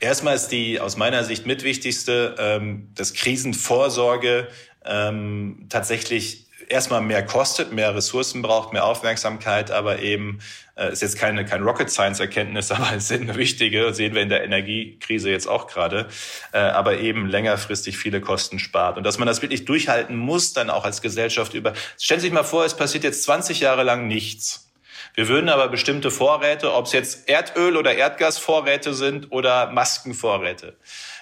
[0.00, 4.48] Erstmal ist die aus meiner Sicht mitwichtigste, ähm, dass Krisenvorsorge
[4.84, 10.38] ähm, tatsächlich erstmal mehr kostet, mehr Ressourcen braucht, mehr Aufmerksamkeit, aber eben
[10.76, 14.28] äh, ist jetzt keine kein Rocket Science Erkenntnis, aber es sind wichtige, sehen wir in
[14.28, 16.08] der Energiekrise jetzt auch gerade,
[16.52, 20.70] äh, aber eben längerfristig viele Kosten spart und dass man das wirklich durchhalten muss, dann
[20.70, 21.74] auch als Gesellschaft über.
[21.98, 24.68] Stellen Sie sich mal vor, es passiert jetzt 20 Jahre lang nichts.
[25.14, 30.76] Wir würden aber bestimmte Vorräte, ob es jetzt Erdöl oder Erdgasvorräte sind oder Maskenvorräte,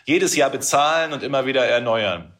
[0.05, 2.35] jedes Jahr bezahlen und immer wieder erneuern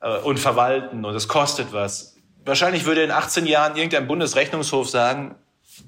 [0.00, 2.15] äh, und verwalten und es kostet was
[2.46, 5.34] wahrscheinlich würde in 18 Jahren irgendein Bundesrechnungshof sagen,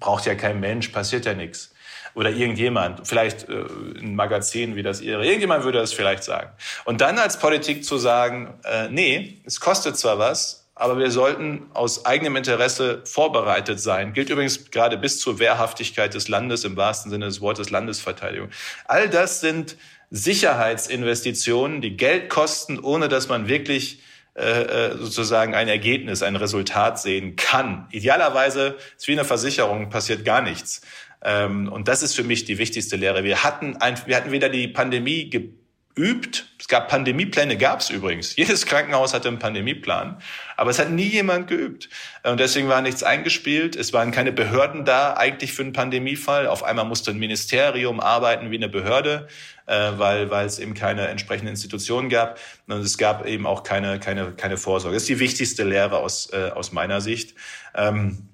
[0.00, 1.72] braucht ja kein Mensch, passiert ja nichts.
[2.14, 3.64] Oder irgendjemand, vielleicht äh,
[4.00, 6.50] ein Magazin wie das Ihre, irgendjemand würde das vielleicht sagen.
[6.84, 11.66] Und dann als Politik zu sagen, äh, nee, es kostet zwar was, aber wir sollten
[11.74, 14.12] aus eigenem Interesse vorbereitet sein.
[14.12, 18.48] Gilt übrigens gerade bis zur Wehrhaftigkeit des Landes im wahrsten Sinne des Wortes Landesverteidigung.
[18.86, 19.76] All das sind
[20.10, 24.00] Sicherheitsinvestitionen, die Geld kosten, ohne dass man wirklich
[24.38, 27.88] äh, äh, sozusagen ein Ergebnis, ein Resultat sehen kann.
[27.90, 30.80] Idealerweise ist wie eine Versicherung, passiert gar nichts.
[31.24, 33.24] Ähm, und das ist für mich die wichtigste Lehre.
[33.24, 38.36] Wir hatten, ein, wir hatten weder die Pandemie geübt, es gab Pandemiepläne, gab es übrigens.
[38.36, 40.22] Jedes Krankenhaus hatte einen Pandemieplan,
[40.56, 41.88] aber es hat nie jemand geübt.
[42.22, 43.74] Und deswegen war nichts eingespielt.
[43.74, 46.46] Es waren keine Behörden da eigentlich für einen Pandemiefall.
[46.46, 49.26] Auf einmal musste ein Ministerium arbeiten wie eine Behörde
[49.68, 54.00] äh, weil, weil es eben keine entsprechenden Institutionen gab und es gab eben auch keine,
[54.00, 54.96] keine, keine Vorsorge.
[54.96, 57.34] Das ist die wichtigste Lehre aus, äh, aus meiner Sicht.
[57.74, 58.28] Ähm,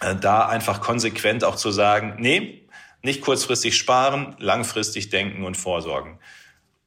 [0.00, 2.68] äh, da einfach konsequent auch zu sagen, nee,
[3.02, 6.18] nicht kurzfristig sparen, langfristig denken und vorsorgen.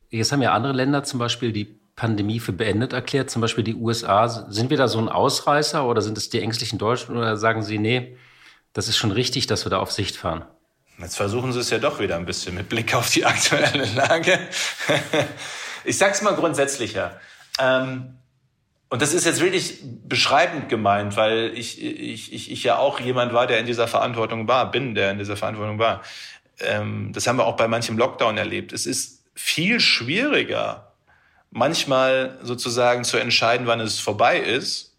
[0.09, 3.75] Jetzt haben ja andere Länder zum Beispiel die Pandemie für beendet erklärt, zum Beispiel die
[3.75, 4.27] USA.
[4.29, 7.77] Sind wir da so ein Ausreißer oder sind es die ängstlichen Deutschen oder sagen Sie,
[7.77, 8.17] nee,
[8.71, 10.45] das ist schon richtig, dass wir da auf Sicht fahren?
[11.01, 14.37] Jetzt versuchen Sie es ja doch wieder ein bisschen mit Blick auf die aktuelle Lage.
[15.85, 17.19] ich sag's mal grundsätzlicher.
[17.57, 18.17] Ähm,
[18.89, 23.33] und das ist jetzt wirklich beschreibend gemeint, weil ich, ich, ich, ich ja auch jemand
[23.33, 26.01] war, der in dieser Verantwortung war, bin, der in dieser Verantwortung war.
[26.59, 28.73] Ähm, das haben wir auch bei manchem Lockdown erlebt.
[28.73, 30.91] Es ist viel schwieriger,
[31.51, 34.97] manchmal sozusagen zu entscheiden, wann es vorbei ist,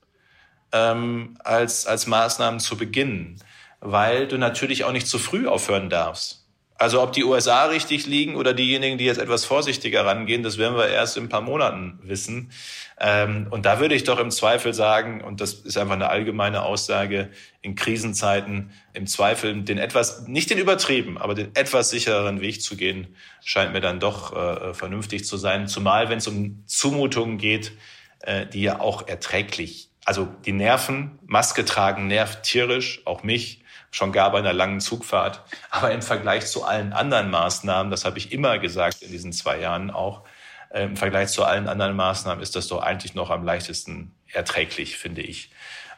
[0.73, 3.43] ähm, als, als Maßnahmen zu beginnen
[3.81, 6.41] weil du natürlich auch nicht zu früh aufhören darfst.
[6.81, 10.79] Also ob die USA richtig liegen oder diejenigen, die jetzt etwas vorsichtiger rangehen, das werden
[10.79, 12.53] wir erst in ein paar Monaten wissen.
[12.99, 16.63] Ähm, und da würde ich doch im Zweifel sagen, und das ist einfach eine allgemeine
[16.63, 17.29] Aussage,
[17.61, 22.79] in Krisenzeiten im Zweifel den etwas, nicht den übertrieben, aber den etwas sichereren Weg zu
[22.79, 23.15] gehen,
[23.45, 25.69] scheint mir dann doch äh, vernünftig zu sein.
[25.69, 27.73] Zumal wenn es um Zumutungen geht,
[28.21, 33.60] äh, die ja auch erträglich, also die Nerven, Maske tragen nervt tierisch, auch mich
[33.91, 35.43] schon gar bei einer langen Zugfahrt.
[35.71, 39.59] Aber im Vergleich zu allen anderen Maßnahmen, das habe ich immer gesagt in diesen zwei
[39.59, 40.23] Jahren auch,
[40.71, 44.97] äh, im Vergleich zu allen anderen Maßnahmen ist das doch eigentlich noch am leichtesten erträglich,
[44.97, 45.51] finde ich.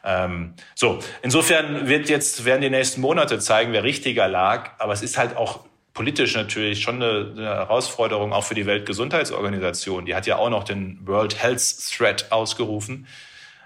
[0.03, 4.71] Ähm, so, insofern wird jetzt, werden die nächsten Monate zeigen, wer richtiger lag.
[4.79, 10.05] Aber es ist halt auch politisch natürlich schon eine, eine Herausforderung auch für die Weltgesundheitsorganisation.
[10.05, 11.61] Die hat ja auch noch den World Health
[11.95, 13.07] Threat ausgerufen.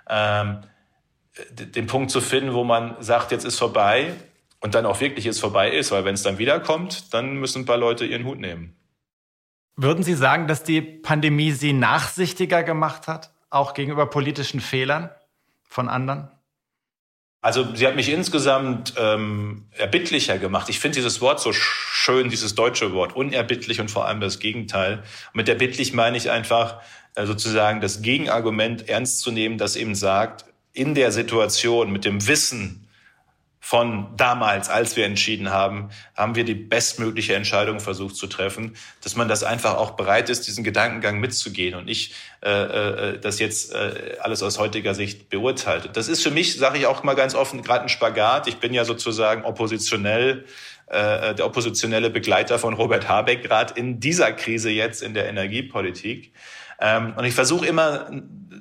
[0.10, 0.60] Ähm,
[1.52, 4.14] den Punkt zu finden, wo man sagt, jetzt ist vorbei
[4.60, 7.66] und dann auch wirklich jetzt vorbei ist, weil wenn es dann wiederkommt, dann müssen ein
[7.66, 8.76] paar Leute ihren Hut nehmen.
[9.76, 15.12] Würden Sie sagen, dass die Pandemie Sie nachsichtiger gemacht hat, auch gegenüber politischen Fehlern
[15.64, 16.32] von anderen?
[17.42, 20.70] Also sie hat mich insgesamt ähm, erbittlicher gemacht.
[20.70, 24.98] Ich finde dieses Wort so schön, dieses deutsche Wort, unerbittlich und vor allem das Gegenteil.
[24.98, 26.82] Und mit erbittlich meine ich einfach
[27.16, 30.46] äh, sozusagen das Gegenargument ernst zu nehmen, das eben sagt,
[30.78, 32.88] in der Situation, mit dem Wissen
[33.60, 39.16] von damals, als wir entschieden haben, haben wir die bestmögliche Entscheidung versucht zu treffen, dass
[39.16, 43.74] man das einfach auch bereit ist, diesen Gedankengang mitzugehen und nicht äh, äh, das jetzt
[43.74, 45.90] äh, alles aus heutiger Sicht beurteilt.
[45.96, 48.48] Das ist für mich, sage ich auch mal ganz offen, gerade ein Spagat.
[48.48, 50.46] Ich bin ja sozusagen oppositionell
[50.86, 56.32] äh, der oppositionelle Begleiter von Robert Habeck gerade in dieser Krise jetzt in der Energiepolitik.
[56.80, 58.10] Ähm, und ich versuche immer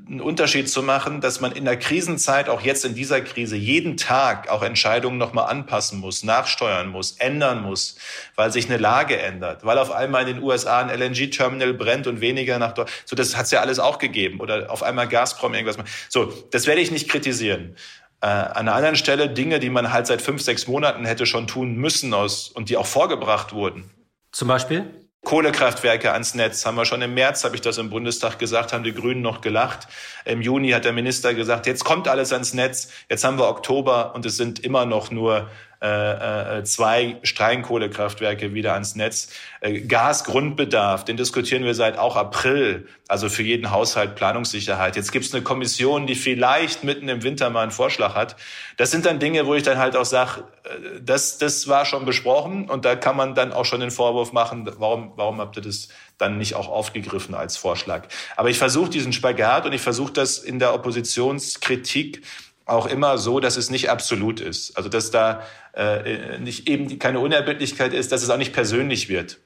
[0.08, 3.96] einen Unterschied zu machen, dass man in der Krisenzeit, auch jetzt in dieser Krise, jeden
[3.96, 7.96] Tag auch Entscheidungen nochmal anpassen muss, nachsteuern muss, ändern muss,
[8.36, 12.20] weil sich eine Lage ändert, weil auf einmal in den USA ein LNG-Terminal brennt und
[12.20, 12.90] weniger nach dort.
[13.04, 14.38] So, das hat's ja alles auch gegeben.
[14.40, 15.88] Oder auf einmal Gazprom irgendwas macht.
[16.08, 17.74] So, das werde ich nicht kritisieren.
[18.20, 21.48] Äh, an einer anderen Stelle Dinge, die man halt seit fünf, sechs Monaten hätte schon
[21.48, 23.90] tun müssen aus, und die auch vorgebracht wurden.
[24.30, 25.05] Zum Beispiel?
[25.26, 28.84] Kohlekraftwerke ans Netz haben wir schon im März, habe ich das im Bundestag gesagt, haben
[28.84, 29.88] die Grünen noch gelacht.
[30.24, 32.92] Im Juni hat der Minister gesagt, jetzt kommt alles ans Netz.
[33.10, 38.96] Jetzt haben wir Oktober und es sind immer noch nur äh, zwei Steinkohlekraftwerke wieder ans
[38.96, 39.28] Netz.
[39.60, 44.96] Äh, Gasgrundbedarf, den diskutieren wir seit auch April, also für jeden Haushalt Planungssicherheit.
[44.96, 48.36] Jetzt gibt es eine Kommission, die vielleicht mitten im Winter mal einen Vorschlag hat.
[48.78, 52.04] Das sind dann Dinge, wo ich dann halt auch sage, äh, das, das war schon
[52.04, 55.62] besprochen und da kann man dann auch schon den Vorwurf machen, warum, warum habt ihr
[55.62, 58.08] das dann nicht auch aufgegriffen als Vorschlag.
[58.36, 62.22] Aber ich versuche diesen Spagat und ich versuche das in der Oppositionskritik
[62.66, 64.76] auch immer so, dass es nicht absolut ist.
[64.76, 69.38] Also dass da äh, nicht eben keine Unerbittlichkeit ist, dass es auch nicht persönlich wird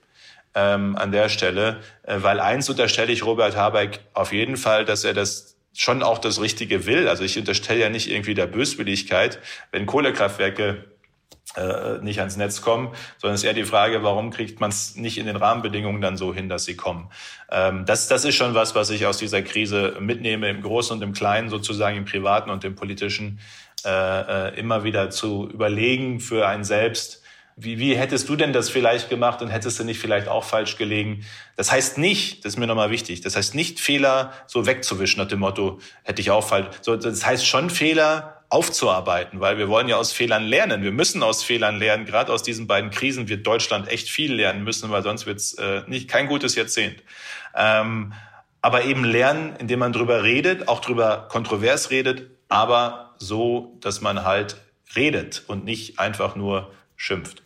[0.55, 1.81] ähm, an der Stelle.
[2.03, 6.19] Äh, weil eins unterstelle ich Robert Habeck auf jeden Fall, dass er das schon auch
[6.19, 7.09] das Richtige will.
[7.09, 9.39] Also ich unterstelle ja nicht irgendwie der Böswilligkeit,
[9.71, 10.85] wenn Kohlekraftwerke
[12.03, 15.19] nicht ans Netz kommen, sondern es ist eher die Frage, warum kriegt man es nicht
[15.19, 17.11] in den Rahmenbedingungen dann so hin, dass sie kommen.
[17.51, 21.03] Ähm, das, das ist schon was, was ich aus dieser Krise mitnehme, im Großen und
[21.03, 23.41] im Kleinen, sozusagen im Privaten und im Politischen,
[23.85, 23.89] äh,
[24.51, 27.23] äh, immer wieder zu überlegen für einen selbst,
[27.57, 30.77] wie, wie hättest du denn das vielleicht gemacht und hättest du nicht vielleicht auch falsch
[30.77, 31.25] gelegen?
[31.57, 35.29] Das heißt nicht, das ist mir nochmal wichtig, das heißt nicht Fehler so wegzuwischen nach
[35.29, 36.69] dem Motto, hätte ich auch falsch.
[36.81, 40.83] So, das heißt schon Fehler aufzuarbeiten, weil wir wollen ja aus Fehlern lernen.
[40.83, 42.05] Wir müssen aus Fehlern lernen.
[42.05, 45.55] Gerade aus diesen beiden Krisen wird Deutschland echt viel lernen müssen, weil sonst wird es
[45.55, 47.03] äh, nicht kein gutes Jahrzehnt.
[47.55, 48.13] Ähm,
[48.61, 54.25] aber eben lernen, indem man drüber redet, auch drüber kontrovers redet, aber so, dass man
[54.25, 54.57] halt
[54.97, 57.43] redet und nicht einfach nur schimpft.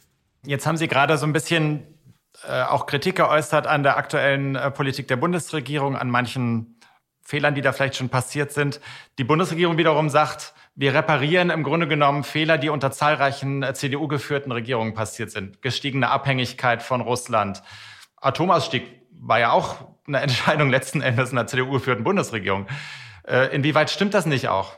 [0.47, 1.87] Jetzt haben Sie gerade so ein bisschen
[2.49, 6.81] äh, auch Kritik geäußert an der aktuellen äh, Politik der Bundesregierung, an manchen
[7.23, 8.81] Fehlern, die da vielleicht schon passiert sind.
[9.19, 14.53] Die Bundesregierung wiederum sagt, wir reparieren im Grunde genommen Fehler, die unter zahlreichen äh, CDU-geführten
[14.53, 15.63] Regierungen passiert sind.
[15.63, 17.63] Gestiegene Abhängigkeit von Russland.
[18.17, 22.67] Atomausstieg war ja auch eine Entscheidung letzten Endes einer CDU-geführten Bundesregierung.
[23.27, 24.77] Äh, inwieweit stimmt das nicht auch?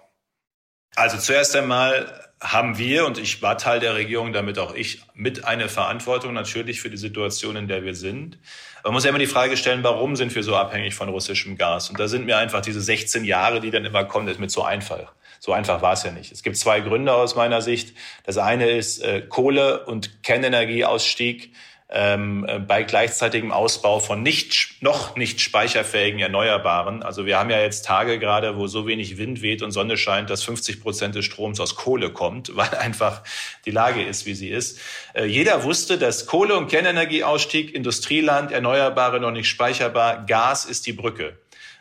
[0.94, 5.44] Also zuerst einmal haben wir, und ich war Teil der Regierung, damit auch ich, mit
[5.44, 8.38] eine Verantwortung natürlich für die Situation, in der wir sind.
[8.84, 11.88] Man muss ja immer die Frage stellen, warum sind wir so abhängig von russischem Gas?
[11.88, 14.48] Und da sind mir einfach diese 16 Jahre, die dann immer kommen, das ist mir
[14.48, 15.12] zu einfach.
[15.40, 16.32] So einfach war es ja nicht.
[16.32, 17.96] Es gibt zwei Gründe aus meiner Sicht.
[18.24, 21.52] Das eine ist äh, Kohle- und Kernenergieausstieg
[21.88, 27.02] ähm, äh, bei gleichzeitigem Ausbau von nicht, noch nicht speicherfähigen Erneuerbaren.
[27.02, 30.28] Also wir haben ja jetzt Tage gerade, wo so wenig Wind weht und Sonne scheint,
[30.28, 33.22] dass 50 Prozent des Stroms aus Kohle kommt, weil einfach
[33.64, 34.80] die Lage ist, wie sie ist.
[35.14, 40.92] Äh, jeder wusste, dass Kohle- und Kernenergieausstieg, Industrieland, Erneuerbare noch nicht speicherbar, Gas ist die
[40.92, 41.38] Brücke.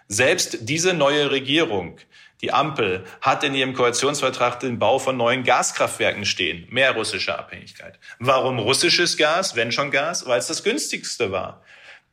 [0.07, 1.97] Selbst diese neue Regierung
[2.41, 6.67] die Ampel hat in ihrem Koalitionsvertrag den Bau von neuen Gaskraftwerken stehen.
[6.69, 7.97] Mehr russische Abhängigkeit.
[8.19, 10.25] Warum russisches Gas, wenn schon Gas?
[10.27, 11.61] Weil es das günstigste war.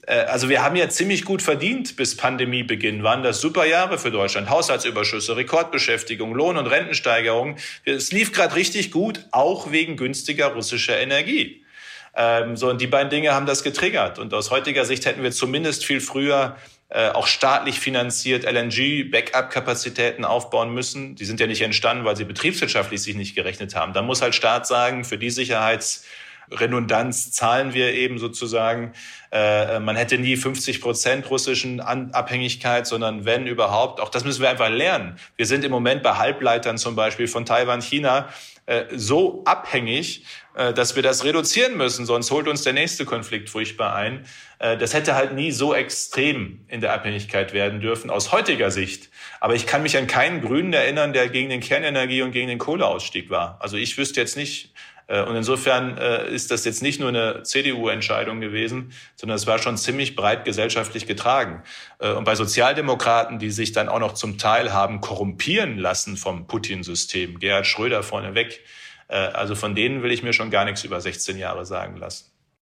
[0.07, 3.03] Äh, also wir haben ja ziemlich gut verdient bis Pandemiebeginn.
[3.03, 4.51] Waren das super Jahre für Deutschland.
[4.51, 7.57] Haushaltsüberschüsse, Rekordbeschäftigung, Lohn- und Rentensteigerungen.
[7.85, 11.65] Es lief gerade richtig gut, auch wegen günstiger russischer Energie.
[12.15, 14.19] Ähm, so, und die beiden Dinge haben das getriggert.
[14.19, 16.57] Und aus heutiger Sicht hätten wir zumindest viel früher
[16.95, 21.15] äh, auch staatlich finanziert LNG-Backup-Kapazitäten aufbauen müssen.
[21.15, 23.95] Die sind ja nicht entstanden, weil sie betriebswirtschaftlich sich nicht gerechnet haben.
[23.95, 25.31] Da muss halt Staat sagen, für die
[26.53, 28.93] Sicherheitsredundanz zahlen wir eben sozusagen.
[29.31, 34.51] Äh, man hätte nie 50 Prozent russischen Abhängigkeit, sondern wenn überhaupt, auch das müssen wir
[34.51, 35.19] einfach lernen.
[35.37, 38.29] Wir sind im Moment bei Halbleitern zum Beispiel von Taiwan, China
[38.67, 43.51] äh, so abhängig, äh, dass wir das reduzieren müssen, sonst holt uns der nächste Konflikt
[43.51, 44.25] furchtbar ein.
[44.61, 49.11] Äh, das hätte halt nie so extrem in der Abhängigkeit werden dürfen, aus heutiger Sicht.
[49.41, 52.59] Aber ich kann mich an keinen Grünen erinnern, der gegen den Kernenergie und gegen den
[52.59, 53.57] Kohleausstieg war.
[53.61, 54.73] Also ich wüsste jetzt nicht,
[55.09, 60.17] und insofern ist das jetzt nicht nur eine CDU-Entscheidung gewesen, sondern es war schon ziemlich
[60.17, 61.63] breit gesellschaftlich getragen.
[61.99, 67.41] Und bei Sozialdemokraten, die sich dann auch noch zum Teil haben korrumpieren lassen vom Putin-System,
[67.41, 68.63] Gerhard Schröder vorneweg,
[69.13, 72.27] äh, also von denen will ich mir schon gar nichts über 16 Jahre sagen lassen.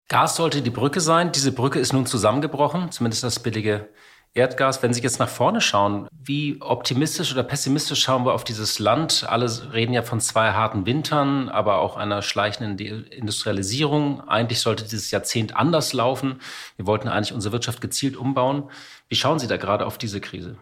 [0.08, 1.32] Gas sollte die Brücke sein.
[1.32, 3.88] Diese Brücke ist nun zusammengebrochen, zumindest das billige
[4.34, 4.82] Erdgas.
[4.82, 9.26] Wenn Sie jetzt nach vorne schauen, wie optimistisch oder pessimistisch schauen wir auf dieses Land?
[9.28, 14.26] Alle reden ja von zwei harten Wintern, aber auch einer schleichenden Industrialisierung.
[14.28, 16.40] Eigentlich sollte dieses Jahrzehnt anders laufen.
[16.76, 18.70] Wir wollten eigentlich unsere Wirtschaft gezielt umbauen.
[19.08, 20.56] Wie schauen Sie da gerade auf diese Krise?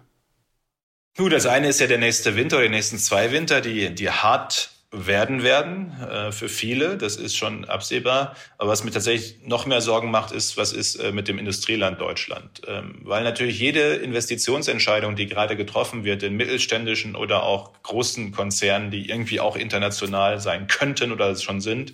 [1.16, 4.10] Nun, das eine ist ja der nächste Winter oder die nächsten zwei Winter, die, die
[4.10, 6.96] hart werden werden äh, für viele.
[6.96, 8.34] Das ist schon absehbar.
[8.58, 12.00] Aber was mir tatsächlich noch mehr Sorgen macht, ist, was ist äh, mit dem Industrieland
[12.00, 12.62] Deutschland?
[12.66, 18.90] Ähm, weil natürlich jede Investitionsentscheidung, die gerade getroffen wird in mittelständischen oder auch großen Konzernen,
[18.90, 21.92] die irgendwie auch international sein könnten oder schon sind,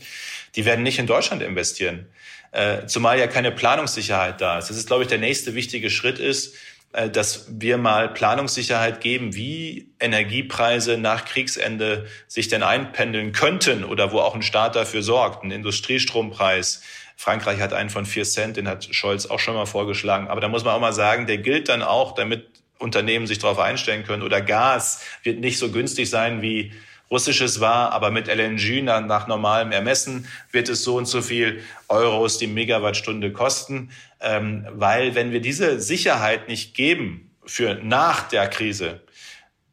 [0.54, 2.06] die werden nicht in Deutschland investieren.
[2.52, 4.70] Äh, zumal ja keine Planungssicherheit da ist.
[4.70, 6.54] Das ist, glaube ich, der nächste wichtige Schritt ist,
[6.92, 14.20] dass wir mal Planungssicherheit geben, wie Energiepreise nach Kriegsende sich denn einpendeln könnten oder wo
[14.20, 16.82] auch ein Staat dafür sorgt, ein Industriestrompreis.
[17.16, 20.28] Frankreich hat einen von vier Cent, den hat Scholz auch schon mal vorgeschlagen.
[20.28, 22.46] Aber da muss man auch mal sagen, der gilt dann auch, damit
[22.78, 24.22] Unternehmen sich darauf einstellen können.
[24.22, 26.72] Oder Gas wird nicht so günstig sein wie
[27.10, 31.62] russisches war, aber mit LNG nach, nach normalem Ermessen wird es so und so viel
[31.88, 33.90] Euros die Megawattstunde kosten,
[34.20, 39.02] ähm, weil wenn wir diese Sicherheit nicht geben für nach der Krise,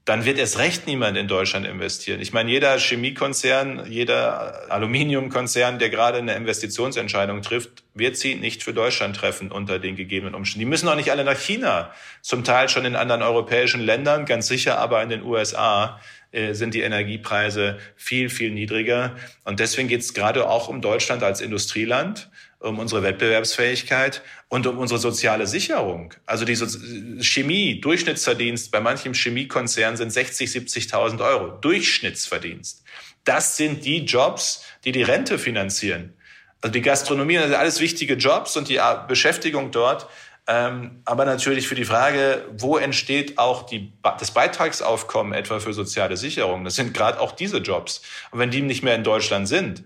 [0.05, 2.19] dann wird erst recht niemand in Deutschland investieren.
[2.19, 8.73] Ich meine, jeder Chemiekonzern, jeder Aluminiumkonzern, der gerade eine Investitionsentscheidung trifft, wird sie nicht für
[8.73, 10.59] Deutschland treffen unter den gegebenen Umständen.
[10.59, 14.47] Die müssen auch nicht alle nach China, zum Teil schon in anderen europäischen Ländern, ganz
[14.47, 16.01] sicher aber in den USA
[16.33, 19.15] äh, sind die Energiepreise viel, viel niedriger.
[19.43, 24.79] Und deswegen geht es gerade auch um Deutschland als Industrieland, um unsere Wettbewerbsfähigkeit und um
[24.79, 26.15] unsere soziale Sicherung.
[26.25, 26.65] Also die so
[27.21, 31.49] Chemie, Durchschnittsverdienst bei manchem Chemiekonzern sind 60, 70.000 Euro.
[31.59, 32.83] Durchschnittsverdienst.
[33.25, 36.13] Das sind die Jobs, die die Rente finanzieren.
[36.61, 40.07] Also die Gastronomie, das sind alles wichtige Jobs und die Beschäftigung dort
[40.45, 46.17] ähm, aber natürlich für die Frage, wo entsteht auch die, das Beitragsaufkommen etwa für soziale
[46.17, 46.65] Sicherung?
[46.65, 48.01] Das sind gerade auch diese Jobs.
[48.31, 49.83] Und wenn die nicht mehr in Deutschland sind,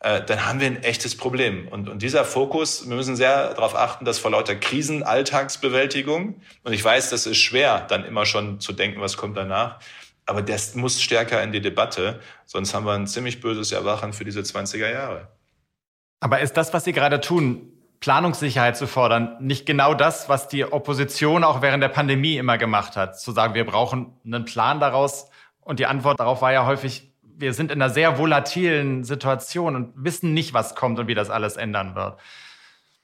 [0.00, 1.68] äh, dann haben wir ein echtes Problem.
[1.68, 6.72] Und, und dieser Fokus, wir müssen sehr darauf achten, dass vor lauter Krisen, Alltagsbewältigung, und
[6.72, 9.80] ich weiß, das ist schwer, dann immer schon zu denken, was kommt danach,
[10.26, 14.26] aber das muss stärker in die Debatte, sonst haben wir ein ziemlich böses Erwachen für
[14.26, 15.28] diese 20er Jahre.
[16.20, 20.64] Aber ist das, was Sie gerade tun, Planungssicherheit zu fordern, nicht genau das, was die
[20.64, 25.30] Opposition auch während der Pandemie immer gemacht hat, zu sagen, wir brauchen einen Plan daraus.
[25.60, 29.92] Und die Antwort darauf war ja häufig, wir sind in einer sehr volatilen Situation und
[29.96, 32.18] wissen nicht, was kommt und wie das alles ändern wird.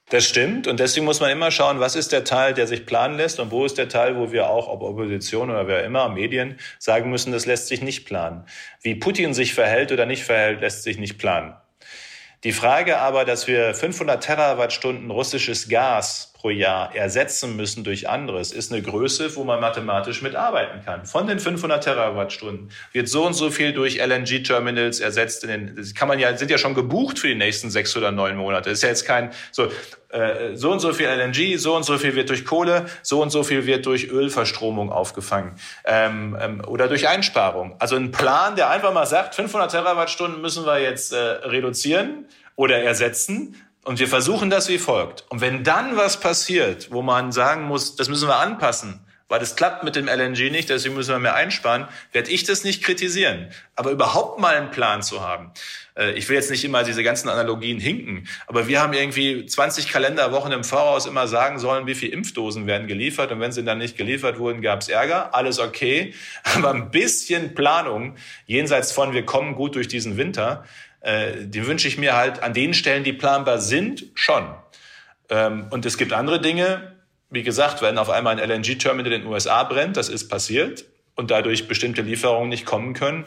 [0.09, 0.67] Das stimmt.
[0.67, 3.49] Und deswegen muss man immer schauen, was ist der Teil, der sich planen lässt und
[3.49, 7.31] wo ist der Teil, wo wir auch, ob Opposition oder wer immer, Medien, sagen müssen,
[7.31, 8.45] das lässt sich nicht planen.
[8.81, 11.55] Wie Putin sich verhält oder nicht verhält, lässt sich nicht planen.
[12.43, 18.51] Die Frage aber, dass wir 500 Terawattstunden russisches Gas pro Jahr ersetzen müssen durch anderes,
[18.51, 21.05] ist eine Größe, wo man mathematisch mitarbeiten kann.
[21.05, 25.43] Von den 500 Terawattstunden wird so und so viel durch LNG-Terminals ersetzt.
[25.43, 28.35] Den, das kann man ja, sind ja schon gebucht für die nächsten sechs oder neun
[28.35, 28.69] Monate.
[28.69, 29.71] Ist ja jetzt kein, so,
[30.09, 33.29] äh, so und so viel LNG, so und so viel wird durch Kohle, so und
[33.29, 37.75] so viel wird durch Ölverstromung aufgefangen ähm, ähm, oder durch Einsparung.
[37.79, 42.81] Also ein Plan, der einfach mal sagt, 500 Terawattstunden müssen wir jetzt äh, reduzieren oder
[42.81, 45.23] ersetzen und wir versuchen das wie folgt.
[45.29, 49.55] Und wenn dann was passiert, wo man sagen muss, das müssen wir anpassen, weil das
[49.55, 53.49] klappt mit dem LNG nicht, deswegen müssen wir mehr einsparen, werde ich das nicht kritisieren.
[53.75, 55.51] Aber überhaupt mal einen Plan zu haben.
[55.97, 59.89] Äh, ich will jetzt nicht immer diese ganzen Analogien hinken, aber wir haben irgendwie 20
[59.89, 63.31] Kalenderwochen im Voraus immer sagen sollen, wie viele Impfdosen werden geliefert.
[63.31, 65.33] Und wenn sie dann nicht geliefert wurden, gab es Ärger.
[65.33, 66.13] Alles okay.
[66.55, 70.65] Aber ein bisschen Planung jenseits von, wir kommen gut durch diesen Winter,
[71.05, 74.55] äh, die wünsche ich mir halt an den Stellen, die planbar sind, schon.
[75.29, 76.95] Ähm, und es gibt andere Dinge,
[77.29, 81.29] wie gesagt, wenn auf einmal ein LNG-Terminal in den USA brennt, das ist passiert, und
[81.29, 83.25] dadurch bestimmte Lieferungen nicht kommen können,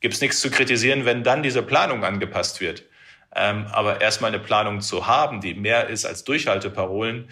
[0.00, 2.84] gibt es nichts zu kritisieren, wenn dann diese Planung angepasst wird.
[3.34, 7.30] Ähm, aber erstmal eine Planung zu haben, die mehr ist als Durchhalteparolen,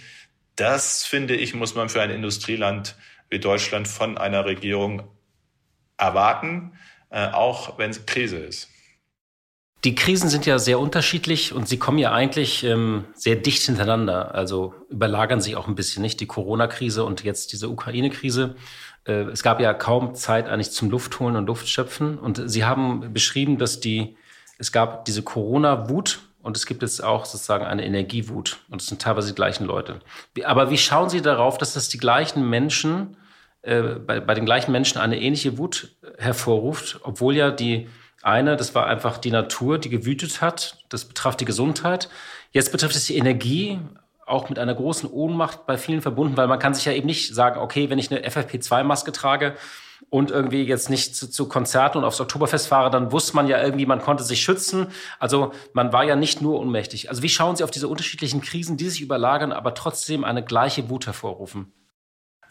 [0.56, 2.96] das finde ich, muss man für ein Industrieland
[3.28, 5.02] wie Deutschland von einer Regierung
[5.98, 6.72] erwarten,
[7.10, 8.70] äh, auch wenn es Krise ist.
[9.84, 14.34] Die Krisen sind ja sehr unterschiedlich und sie kommen ja eigentlich ähm, sehr dicht hintereinander.
[14.34, 18.56] Also überlagern sich auch ein bisschen nicht die Corona-Krise und jetzt diese Ukraine-Krise.
[19.06, 22.18] Äh, es gab ja kaum Zeit eigentlich zum Luftholen und Luftschöpfen.
[22.18, 24.16] Und Sie haben beschrieben, dass die
[24.60, 28.58] es gab diese Corona-Wut und es gibt jetzt auch sozusagen eine Energiewut.
[28.68, 30.00] Und es sind teilweise die gleichen Leute.
[30.44, 33.16] Aber wie schauen Sie darauf, dass das die gleichen Menschen,
[33.62, 37.88] äh, bei, bei den gleichen Menschen eine ähnliche Wut hervorruft, obwohl ja die
[38.22, 40.78] eine, das war einfach die Natur, die gewütet hat.
[40.88, 42.08] Das betraf die Gesundheit.
[42.52, 43.80] Jetzt betrifft es die Energie,
[44.26, 47.34] auch mit einer großen Ohnmacht bei vielen verbunden, weil man kann sich ja eben nicht
[47.34, 49.56] sagen, okay, wenn ich eine FFP2-Maske trage,
[50.08, 53.62] und irgendwie jetzt nicht zu, zu Konzerten und aufs Oktoberfest fahre, dann wusste man ja
[53.62, 54.88] irgendwie, man konnte sich schützen.
[55.18, 57.08] Also man war ja nicht nur ohnmächtig.
[57.10, 60.88] Also wie schauen Sie auf diese unterschiedlichen Krisen, die sich überlagern, aber trotzdem eine gleiche
[60.88, 61.72] Wut hervorrufen?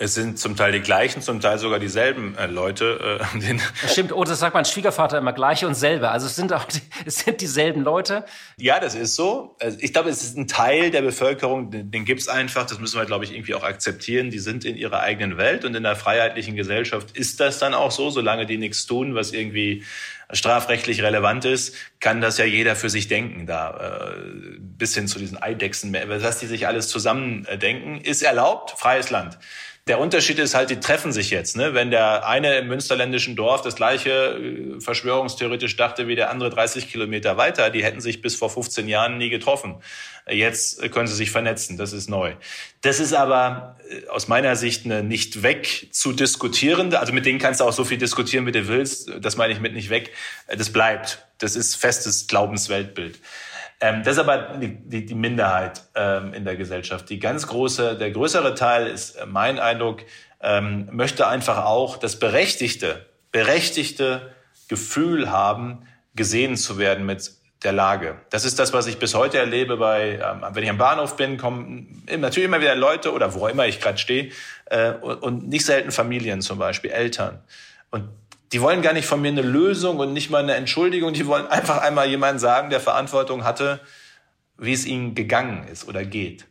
[0.01, 3.19] Es sind zum Teil die gleichen, zum Teil sogar dieselben äh, Leute.
[3.35, 6.11] Äh, das stimmt, oh, das sagt mein Schwiegervater immer gleich und selber.
[6.11, 8.23] Also es sind auch die, es sind dieselben Leute.
[8.57, 9.57] Ja, das ist so.
[9.59, 12.65] Also ich glaube, es ist ein Teil der Bevölkerung, den, den gibt's einfach.
[12.65, 14.29] Das müssen wir, glaube ich, irgendwie auch akzeptieren.
[14.29, 17.91] Die sind in ihrer eigenen Welt und in der freiheitlichen Gesellschaft ist das dann auch
[17.91, 19.83] so, solange die nichts tun, was irgendwie
[20.31, 24.11] strafrechtlich relevant ist, kann das ja jeder für sich denken da.
[24.13, 29.09] Äh, bis hin zu diesen Eidechsen, was die sich alles zusammen denken, ist erlaubt, freies
[29.09, 29.37] Land.
[29.89, 31.57] Der Unterschied ist halt, die treffen sich jetzt.
[31.57, 31.73] Ne?
[31.73, 36.91] Wenn der eine im münsterländischen Dorf das gleiche äh, verschwörungstheoretisch dachte wie der andere 30
[36.91, 39.77] Kilometer weiter, die hätten sich bis vor 15 Jahren nie getroffen.
[40.29, 42.33] Jetzt können sie sich vernetzen, das ist neu.
[42.81, 47.39] Das ist aber äh, aus meiner Sicht eine nicht weg zu diskutierende, also mit denen
[47.39, 50.13] kannst du auch so viel diskutieren, wie du willst, das meine ich mit nicht weg,
[50.47, 51.25] das bleibt.
[51.39, 53.19] Das ist festes Glaubensweltbild.
[53.81, 57.09] Ähm, das ist aber die, die, die Minderheit ähm, in der Gesellschaft.
[57.09, 60.01] Die ganz große, der größere Teil ist äh, mein Eindruck,
[60.41, 64.33] ähm, möchte einfach auch das berechtigte, berechtigte
[64.67, 67.31] Gefühl haben, gesehen zu werden mit
[67.63, 68.15] der Lage.
[68.29, 71.37] Das ist das, was ich bis heute erlebe bei, ähm, wenn ich am Bahnhof bin,
[71.37, 74.31] kommen natürlich immer wieder Leute oder wo immer ich gerade stehe
[74.65, 77.41] äh, und, nicht selten Familien zum Beispiel, Eltern.
[77.91, 78.07] Und
[78.53, 81.13] die wollen gar nicht von mir eine Lösung und nicht mal eine Entschuldigung.
[81.13, 83.79] Die wollen einfach einmal jemanden sagen, der Verantwortung hatte,
[84.57, 86.45] wie es ihnen gegangen ist oder geht.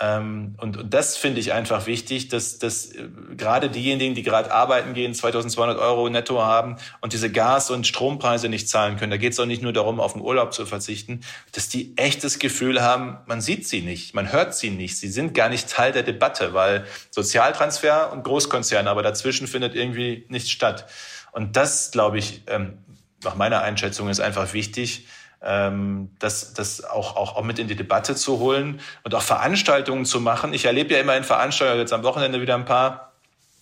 [0.00, 4.50] Ähm, und, und das finde ich einfach wichtig, dass, dass äh, gerade diejenigen, die gerade
[4.50, 9.18] arbeiten gehen, 2200 Euro netto haben und diese Gas- und Strompreise nicht zahlen können, da
[9.18, 11.20] geht es auch nicht nur darum, auf den Urlaub zu verzichten,
[11.52, 15.32] dass die echtes Gefühl haben, man sieht sie nicht, man hört sie nicht, sie sind
[15.32, 20.86] gar nicht Teil der Debatte, weil Sozialtransfer und Großkonzerne, aber dazwischen findet irgendwie nichts statt.
[21.30, 22.78] Und das, glaube ich, ähm,
[23.22, 25.06] nach meiner Einschätzung ist einfach wichtig,
[25.44, 30.04] ähm, das, das auch, auch, auch mit in die Debatte zu holen und auch Veranstaltungen
[30.04, 30.54] zu machen.
[30.54, 33.12] Ich erlebe ja immer in Veranstaltungen, jetzt am Wochenende wieder ein paar,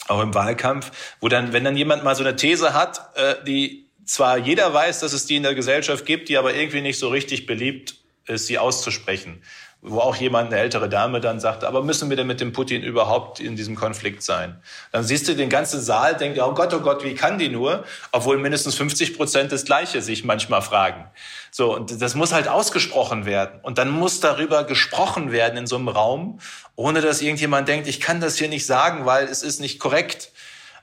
[0.08, 3.86] auch im Wahlkampf, wo dann, wenn dann jemand mal so eine These hat, äh, die
[4.04, 7.08] zwar jeder weiß, dass es die in der Gesellschaft gibt, die aber irgendwie nicht so
[7.08, 7.94] richtig beliebt
[8.26, 9.42] ist, sie auszusprechen
[9.84, 12.84] wo auch jemand, eine ältere Dame, dann sagt, aber müssen wir denn mit dem Putin
[12.84, 14.62] überhaupt in diesem Konflikt sein?
[14.92, 17.84] Dann siehst du den ganzen Saal, denkt, oh Gott, oh Gott, wie kann die nur?
[18.12, 21.10] Obwohl mindestens 50 Prozent das Gleiche sich manchmal fragen.
[21.50, 23.58] So, und das muss halt ausgesprochen werden.
[23.62, 26.38] Und dann muss darüber gesprochen werden in so einem Raum,
[26.76, 30.30] ohne dass irgendjemand denkt, ich kann das hier nicht sagen, weil es ist nicht korrekt.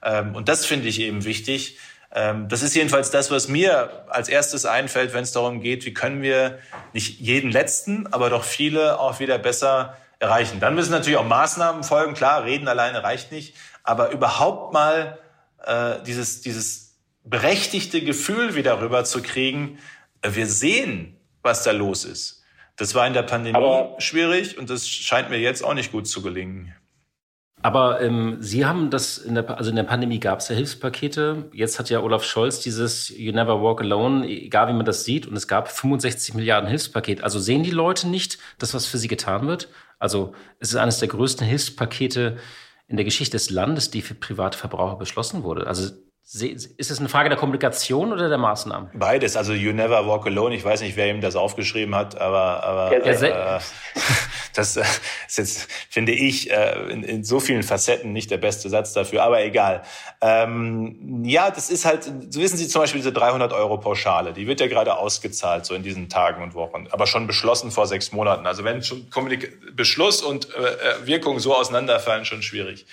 [0.04, 1.78] Ähm, und das finde ich eben wichtig,
[2.12, 6.22] das ist jedenfalls das, was mir als erstes einfällt, wenn es darum geht, wie können
[6.24, 6.58] wir
[6.92, 10.60] nicht jeden letzten, aber doch viele auch wieder besser erreichen.
[10.60, 12.14] Dann müssen natürlich auch Maßnahmen folgen.
[12.14, 15.20] Klar, reden alleine reicht nicht, aber überhaupt mal
[15.66, 19.80] äh, dieses, dieses berechtigte Gefühl wieder rüber zu kriegen,
[20.22, 22.44] äh, wir sehen, was da los ist.
[22.76, 26.08] Das war in der Pandemie aber schwierig und das scheint mir jetzt auch nicht gut
[26.08, 26.74] zu gelingen.
[27.62, 31.50] Aber ähm, Sie haben das in der, also in der Pandemie gab es ja Hilfspakete.
[31.52, 35.28] Jetzt hat ja Olaf Scholz dieses You Never Walk Alone, egal wie man das sieht,
[35.28, 37.24] und es gab 65 Milliarden Hilfspaket.
[37.24, 39.68] Also sehen die Leute nicht, dass was für sie getan wird?
[40.00, 42.38] Also es ist eines der größten Hilfspakete
[42.88, 45.68] in der Geschichte des Landes, die für private Verbraucher beschlossen wurde.
[45.68, 45.92] Also
[46.32, 48.92] ist es eine Frage der Kommunikation oder der Maßnahmen?
[48.94, 49.36] Beides.
[49.36, 50.56] Also You Never Walk Alone.
[50.56, 53.60] Ich weiß nicht, wer ihm das aufgeschrieben hat, aber, aber äh,
[54.54, 54.84] das äh,
[55.28, 59.24] ist jetzt, finde ich, äh, in, in, so vielen Facetten nicht der beste Satz dafür.
[59.24, 59.84] Aber egal.
[60.22, 64.34] Ähm, ja, das ist halt, so wissen Sie zum Beispiel diese 300 Euro Pauschale.
[64.34, 66.88] Die wird ja gerade ausgezahlt, so in diesen Tagen und Wochen.
[66.92, 68.46] Aber schon beschlossen vor sechs Monaten.
[68.48, 72.86] Also wenn schon Kommunik Beschluss und äh, äh Wirkung so auseinanderfallen, schon schwierig.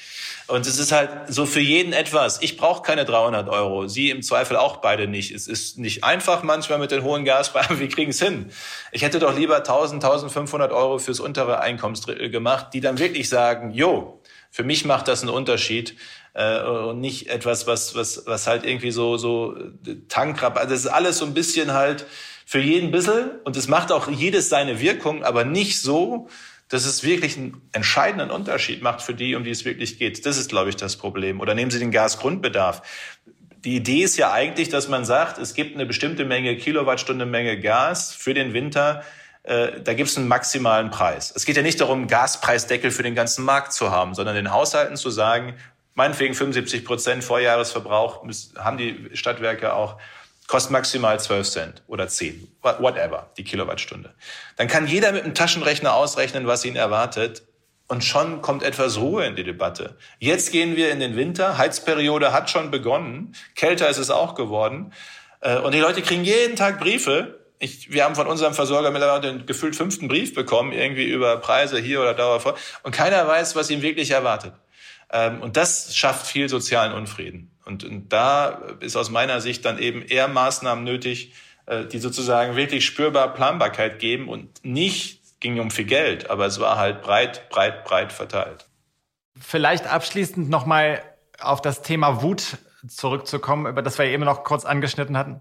[0.49, 2.41] Und es ist halt so für jeden etwas.
[2.41, 3.89] Ich brauche keine 300 Euro.
[3.89, 5.33] Sie im Zweifel auch beide nicht.
[5.33, 7.81] Es ist nicht einfach manchmal mit den hohen Gaspreisen.
[7.81, 8.51] Wir kriegen es hin.
[8.93, 13.73] Ich hätte doch lieber 1000, 1500 Euro fürs untere Einkommensdrittel gemacht, die dann wirklich sagen,
[13.73, 14.21] jo,
[14.51, 15.97] für mich macht das einen Unterschied
[16.35, 19.57] äh, und nicht etwas, was, was, was halt irgendwie so, so
[20.09, 22.07] Tankrab, also das ist alles so ein bisschen halt
[22.45, 26.29] für jeden bisschen und es macht auch jedes seine Wirkung, aber nicht so,
[26.69, 30.27] dass es wirklich einen entscheidenden Unterschied macht für die, um die es wirklich geht.
[30.27, 31.41] Das ist, glaube ich, das Problem.
[31.41, 32.83] Oder nehmen Sie den Gasgrundbedarf.
[33.65, 37.59] Die Idee ist ja eigentlich, dass man sagt, es gibt eine bestimmte Menge Kilowattstunde Menge
[37.61, 39.03] Gas für den Winter.
[39.47, 41.33] Äh, da gibt es einen maximalen Preis.
[41.35, 44.97] Es geht ja nicht darum, Gaspreisdeckel für den ganzen Markt zu haben, sondern den Haushalten
[44.97, 45.55] zu sagen,
[45.95, 48.25] meinetwegen 75 Prozent Vorjahresverbrauch
[48.59, 49.97] haben die Stadtwerke auch
[50.47, 54.15] kostet maximal 12 Cent oder 10, whatever, die Kilowattstunde.
[54.57, 57.43] Dann kann jeder mit einem Taschenrechner ausrechnen, was ihn erwartet.
[57.89, 59.97] und schon kommt etwas Ruhe in die Debatte.
[60.19, 64.93] Jetzt gehen wir in den Winter, Heizperiode hat schon begonnen, kälter ist es auch geworden
[65.41, 67.46] äh, und die Leute kriegen jeden Tag Briefe.
[67.59, 71.79] Ich, wir haben von unserem Versorger mittlerweile den gefühlt fünften Brief bekommen, irgendwie über Preise
[71.79, 72.55] hier oder da vor.
[72.83, 74.53] Und keiner weiß, was ihn wirklich erwartet.
[75.11, 77.51] Ähm, und das schafft viel sozialen Unfrieden.
[77.65, 81.33] Und, und da ist aus meiner Sicht dann eben eher Maßnahmen nötig,
[81.67, 86.61] äh, die sozusagen wirklich spürbar Planbarkeit geben und nicht ging um viel Geld, aber es
[86.61, 88.67] war halt breit, breit, breit verteilt.
[89.39, 91.03] Vielleicht abschließend nochmal
[91.39, 92.57] auf das Thema Wut
[92.89, 95.41] zurückzukommen, über das wir eben noch kurz angeschnitten hatten.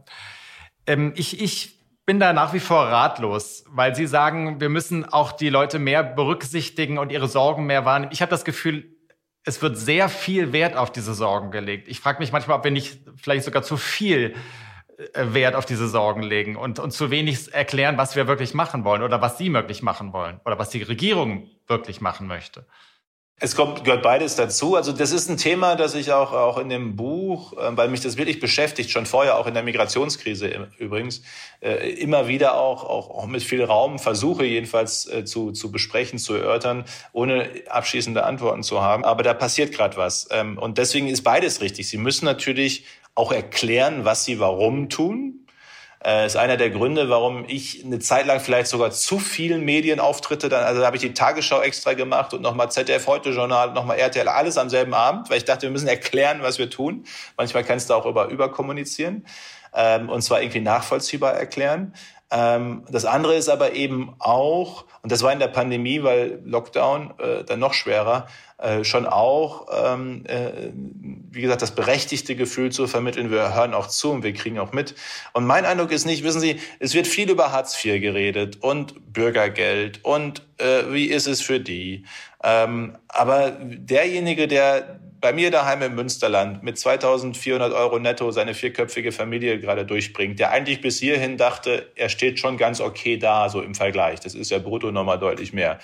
[0.86, 1.75] Ähm, ich, ich
[2.06, 6.04] bin da nach wie vor ratlos, weil Sie sagen, wir müssen auch die Leute mehr
[6.04, 8.12] berücksichtigen und ihre Sorgen mehr wahrnehmen.
[8.12, 8.96] Ich habe das Gefühl,
[9.44, 11.88] es wird sehr viel Wert auf diese Sorgen gelegt.
[11.88, 14.36] Ich frage mich manchmal, ob wir nicht vielleicht sogar zu viel
[14.98, 18.84] äh, Wert auf diese Sorgen legen und, und zu wenig erklären, was wir wirklich machen
[18.84, 22.66] wollen oder was Sie wirklich machen wollen oder was die Regierung wirklich machen möchte.
[23.38, 24.78] Es kommt, gehört beides dazu.
[24.78, 28.00] Also das ist ein Thema, das ich auch, auch in dem Buch, äh, weil mich
[28.00, 31.22] das wirklich beschäftigt, schon vorher auch in der Migrationskrise übrigens,
[31.60, 36.18] äh, immer wieder auch, auch, auch mit viel Raum versuche jedenfalls äh, zu, zu besprechen,
[36.18, 39.04] zu erörtern, ohne abschließende Antworten zu haben.
[39.04, 40.30] Aber da passiert gerade was.
[40.32, 41.90] Ähm, und deswegen ist beides richtig.
[41.90, 45.45] Sie müssen natürlich auch erklären, was sie warum tun.
[46.06, 50.50] Äh, ist einer der Gründe, warum ich eine Zeit lang vielleicht sogar zu vielen Medienauftritte
[50.50, 53.98] dann, also da habe ich die Tagesschau extra gemacht und nochmal ZDF Heute Journal, nochmal
[53.98, 57.06] RTL, alles am selben Abend, weil ich dachte, wir müssen erklären, was wir tun.
[57.38, 59.26] Manchmal kannst du auch über überkommunizieren
[59.74, 61.96] ähm, und zwar irgendwie nachvollziehbar erklären.
[62.30, 67.16] Ähm, das andere ist aber eben auch, und das war in der Pandemie, weil Lockdown
[67.18, 68.28] äh, dann noch schwerer,
[68.58, 70.72] äh, schon auch, ähm, äh,
[71.30, 74.72] wie gesagt, das berechtigte Gefühl zu vermitteln, wir hören auch zu und wir kriegen auch
[74.72, 74.96] mit.
[75.34, 79.12] Und mein Eindruck ist nicht, wissen Sie, es wird viel über Hartz IV geredet und
[79.12, 82.06] Bürgergeld und äh, wie ist es für die.
[82.44, 89.12] Ähm, aber derjenige, der bei mir daheim im Münsterland mit 2400 Euro netto seine vierköpfige
[89.12, 93.62] Familie gerade durchbringt, der eigentlich bis hierhin dachte, er steht schon ganz okay da, so
[93.62, 94.20] im Vergleich.
[94.20, 95.80] Das ist ja brutto nochmal deutlich mehr.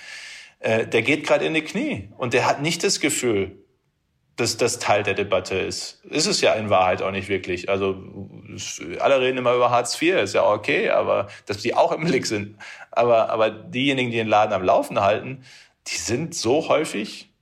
[0.62, 3.58] Äh, der geht gerade in die Knie und der hat nicht das Gefühl,
[4.36, 6.02] dass das Teil der Debatte ist.
[6.04, 7.68] Ist es ja in Wahrheit auch nicht wirklich.
[7.68, 8.02] Also
[8.98, 12.26] alle reden immer über Hartz IV, ist ja okay, aber dass die auch im Blick
[12.26, 12.56] sind.
[12.90, 15.44] Aber, aber diejenigen, die den Laden am Laufen halten,
[15.86, 17.32] die sind so häufig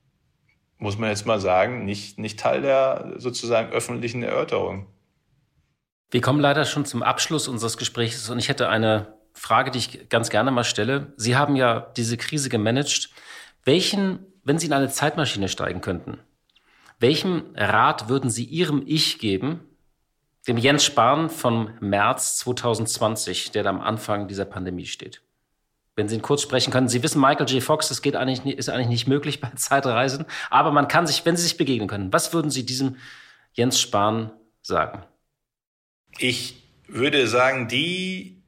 [0.81, 4.87] muss man jetzt mal sagen, nicht, nicht Teil der sozusagen öffentlichen Erörterung.
[6.09, 10.09] Wir kommen leider schon zum Abschluss unseres Gesprächs und ich hätte eine Frage, die ich
[10.09, 11.13] ganz gerne mal stelle.
[11.17, 13.09] Sie haben ja diese Krise gemanagt.
[13.63, 16.19] Welchen, wenn Sie in eine Zeitmaschine steigen könnten,
[16.99, 19.61] welchen Rat würden Sie Ihrem Ich geben,
[20.47, 25.21] dem Jens Spahn vom März 2020, der da am Anfang dieser Pandemie steht?
[25.95, 26.87] wenn Sie ihn kurz sprechen können.
[26.87, 27.61] Sie wissen, Michael J.
[27.61, 31.37] Fox, das geht eigentlich, ist eigentlich nicht möglich bei Zeitreisen, aber man kann sich, wenn
[31.37, 32.97] Sie sich begegnen können, was würden Sie diesem
[33.53, 35.03] Jens Spahn sagen?
[36.17, 38.40] Ich würde sagen, die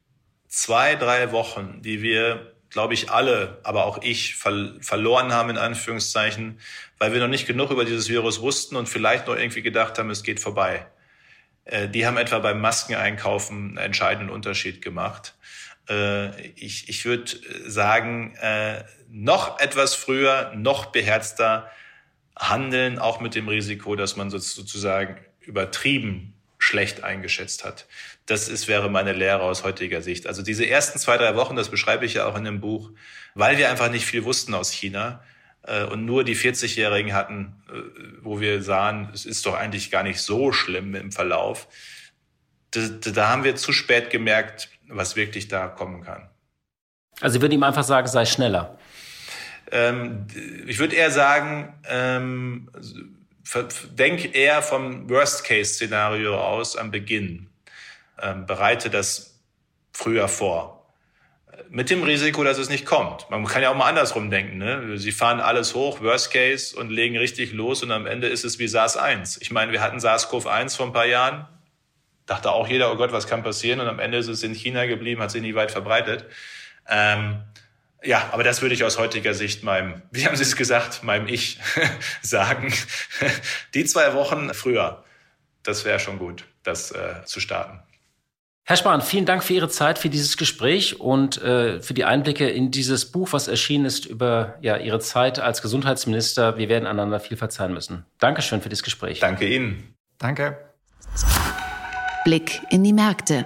[0.54, 5.58] zwei, drei Wochen, die wir, glaube ich, alle, aber auch ich ver verloren haben, in
[5.58, 6.60] Anführungszeichen,
[7.00, 10.12] weil wir noch nicht genug über dieses Virus wussten und vielleicht noch irgendwie gedacht haben,
[10.12, 10.86] es geht vorbei.
[11.66, 15.34] Äh, die haben etwa beim Maskeneinkaufen einen entscheidenden Unterschied gemacht.
[15.90, 17.32] Äh, ich, ich würde
[17.66, 21.72] sagen, äh, noch etwas früher, noch beherzter
[22.38, 26.33] handeln, auch mit dem Risiko, dass man sozusagen übertrieben
[26.64, 27.86] schlecht eingeschätzt hat.
[28.26, 30.28] Das ist, wäre meine Lehre aus heutiger Sicht.
[30.28, 32.92] Also diese ersten zwei, drei Wochen, das beschreibe ich ja auch in dem Buch,
[33.36, 35.22] weil wir einfach nicht viel wussten aus China
[35.64, 37.74] äh, und nur die 40-Jährigen hatten, äh,
[38.22, 41.68] wo wir sahen, es ist doch eigentlich gar nicht so schlimm im Verlauf.
[42.72, 46.30] Da, da haben wir zu spät gemerkt, was wirklich da kommen kann.
[47.20, 48.80] Also ich würde ihm einfach sagen, sei schneller.
[49.70, 50.28] Ähm,
[50.66, 52.70] ich würde eher sagen, ähm,
[53.92, 57.50] denk eher vom Worst-Case-Szenario aus am Beginn.
[58.22, 59.40] Ähm, bereite das
[59.92, 60.86] früher vor.
[61.70, 63.30] Mit dem Risiko, dass es nicht kommt.
[63.30, 64.58] Man kann ja auch mal andersrum denken.
[64.58, 64.98] Ne?
[64.98, 68.60] Sie fahren alles hoch, Worst Case, und legen richtig los und am Ende ist es
[68.60, 69.40] wie SARS-1.
[69.42, 71.48] Ich meine, wir hatten SARS-CoV-1 vor ein paar Jahren
[72.26, 73.80] dachte auch jeder, oh Gott, was kann passieren?
[73.80, 76.26] Und am Ende ist es in China geblieben, hat sich nie weit verbreitet.
[76.88, 77.42] Ähm,
[78.04, 81.28] ja, aber das würde ich aus heutiger Sicht meinem, wie haben Sie es gesagt, meinem
[81.28, 81.60] Ich
[82.22, 82.74] sagen.
[83.74, 85.04] Die zwei Wochen früher,
[85.64, 87.80] das wäre schon gut, das äh, zu starten.
[88.66, 92.50] Herr Spahn, vielen Dank für Ihre Zeit, für dieses Gespräch und äh, für die Einblicke
[92.50, 96.58] in dieses Buch, was erschienen ist über ja, Ihre Zeit als Gesundheitsminister.
[96.58, 98.06] Wir werden einander viel verzeihen müssen.
[98.20, 99.20] Dankeschön für das Gespräch.
[99.20, 99.96] Danke Ihnen.
[100.18, 100.58] Danke.
[102.24, 103.46] Blick in die Märkte.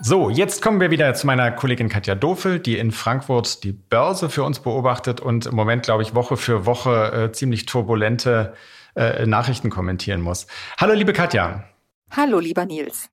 [0.00, 4.30] So, jetzt kommen wir wieder zu meiner Kollegin Katja Dofel, die in Frankfurt die Börse
[4.30, 8.54] für uns beobachtet und im Moment, glaube ich, Woche für Woche äh, ziemlich turbulente
[8.94, 10.46] äh, Nachrichten kommentieren muss.
[10.78, 11.64] Hallo, liebe Katja.
[12.12, 13.08] Hallo, lieber Nils.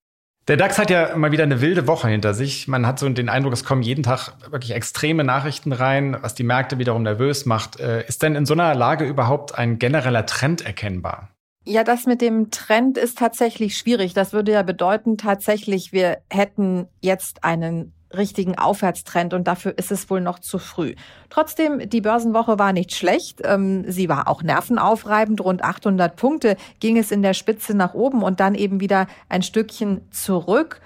[0.47, 2.67] Der DAX hat ja mal wieder eine wilde Woche hinter sich.
[2.67, 6.43] Man hat so den Eindruck, es kommen jeden Tag wirklich extreme Nachrichten rein, was die
[6.43, 7.79] Märkte wiederum nervös macht.
[7.79, 11.34] Äh, ist denn in so einer Lage überhaupt ein genereller Trend erkennbar?
[11.67, 14.13] Ja, das mit dem Trend ist tatsächlich schwierig.
[14.13, 20.09] Das würde ja bedeuten, tatsächlich, wir hätten jetzt einen richtigen Aufwärtstrend und dafür ist es
[20.11, 20.93] wohl noch zu früh.
[21.31, 23.41] Trotzdem, die Börsenwoche war nicht schlecht.
[23.43, 25.41] Ähm, sie war auch nervenaufreibend.
[25.41, 29.41] Rund 800 Punkte ging es in der Spitze nach oben und dann eben wieder ein
[29.41, 30.81] Stückchen zurück.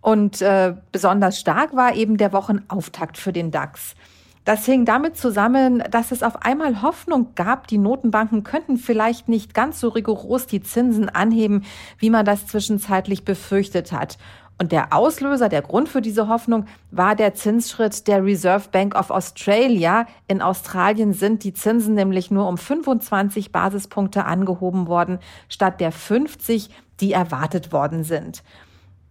[0.00, 3.94] Und äh, besonders stark war eben der Wochenauftakt für den DAX.
[4.44, 9.52] Das hing damit zusammen, dass es auf einmal Hoffnung gab, die Notenbanken könnten vielleicht nicht
[9.52, 11.64] ganz so rigoros die Zinsen anheben,
[11.98, 14.16] wie man das zwischenzeitlich befürchtet hat.
[14.60, 19.10] Und der Auslöser, der Grund für diese Hoffnung war der Zinsschritt der Reserve Bank of
[19.10, 20.06] Australia.
[20.26, 25.18] In Australien sind die Zinsen nämlich nur um 25 Basispunkte angehoben worden,
[25.48, 26.68] statt der 50,
[27.00, 28.42] die erwartet worden sind.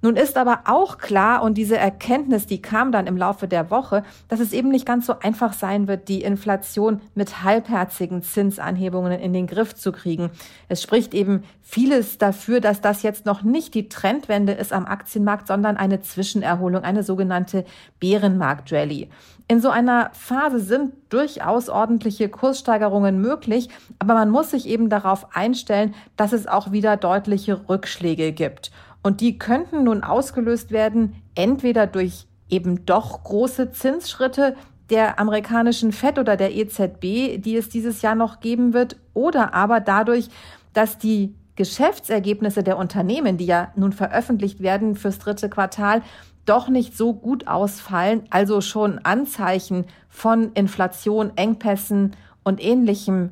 [0.01, 4.03] Nun ist aber auch klar, und diese Erkenntnis, die kam dann im Laufe der Woche,
[4.29, 9.33] dass es eben nicht ganz so einfach sein wird, die Inflation mit halbherzigen Zinsanhebungen in
[9.33, 10.29] den Griff zu kriegen.
[10.69, 15.47] Es spricht eben vieles dafür, dass das jetzt noch nicht die Trendwende ist am Aktienmarkt,
[15.47, 17.65] sondern eine Zwischenerholung, eine sogenannte
[17.99, 19.09] Bärenmarkt-Rallye.
[19.51, 25.35] In so einer Phase sind durchaus ordentliche Kurssteigerungen möglich, aber man muss sich eben darauf
[25.35, 28.71] einstellen, dass es auch wieder deutliche Rückschläge gibt.
[29.01, 34.55] Und die könnten nun ausgelöst werden, entweder durch eben doch große Zinsschritte
[34.89, 39.79] der amerikanischen Fed oder der EZB, die es dieses Jahr noch geben wird, oder aber
[39.79, 40.29] dadurch,
[40.73, 46.01] dass die Geschäftsergebnisse der Unternehmen, die ja nun veröffentlicht werden fürs dritte Quartal,
[46.45, 53.31] doch nicht so gut ausfallen, also schon Anzeichen von Inflation, Engpässen und ähnlichem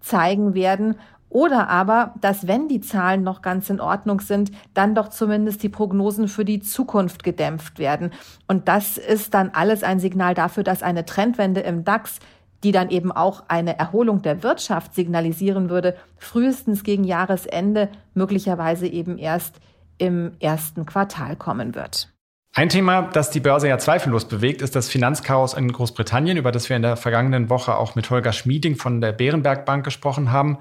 [0.00, 0.96] zeigen werden
[1.30, 5.68] oder aber, dass wenn die Zahlen noch ganz in Ordnung sind, dann doch zumindest die
[5.68, 8.10] Prognosen für die Zukunft gedämpft werden.
[8.46, 12.18] Und das ist dann alles ein Signal dafür, dass eine Trendwende im DAX
[12.62, 19.18] die dann eben auch eine Erholung der Wirtschaft signalisieren würde, frühestens gegen Jahresende, möglicherweise eben
[19.18, 19.56] erst
[19.98, 22.12] im ersten Quartal kommen wird.
[22.52, 26.68] Ein Thema, das die Börse ja zweifellos bewegt, ist das Finanzchaos in Großbritannien, über das
[26.68, 30.58] wir in der vergangenen Woche auch mit Holger Schmieding von der Bärenberg Bank gesprochen haben.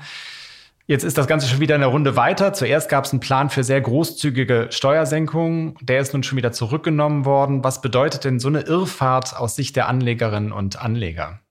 [0.89, 2.51] Jetzt ist das Ganze schon wieder eine Runde weiter.
[2.51, 5.75] Zuerst gab es einen Plan für sehr großzügige Steuersenkungen.
[5.81, 7.63] Der ist nun schon wieder zurückgenommen worden.
[7.63, 11.41] Was bedeutet denn so eine Irrfahrt aus Sicht der Anlegerinnen und Anleger?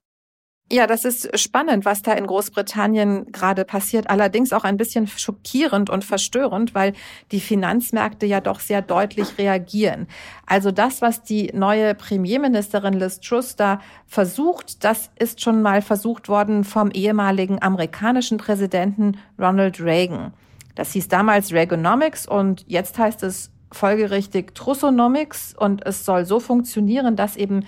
[0.71, 4.11] Ja, das ist spannend, was da in Großbritannien gerade passiert.
[4.11, 6.93] Allerdings auch ein bisschen schockierend und verstörend, weil
[7.33, 10.09] die Finanzmärkte ja doch sehr deutlich reagieren.
[10.45, 16.29] Also das, was die neue Premierministerin Liz Truss da versucht, das ist schon mal versucht
[16.29, 20.35] worden vom ehemaligen amerikanischen Präsidenten Ronald Reagan.
[20.75, 27.17] Das hieß damals Reaganomics und jetzt heißt es folgerichtig Trussonomics und es soll so funktionieren,
[27.17, 27.65] dass eben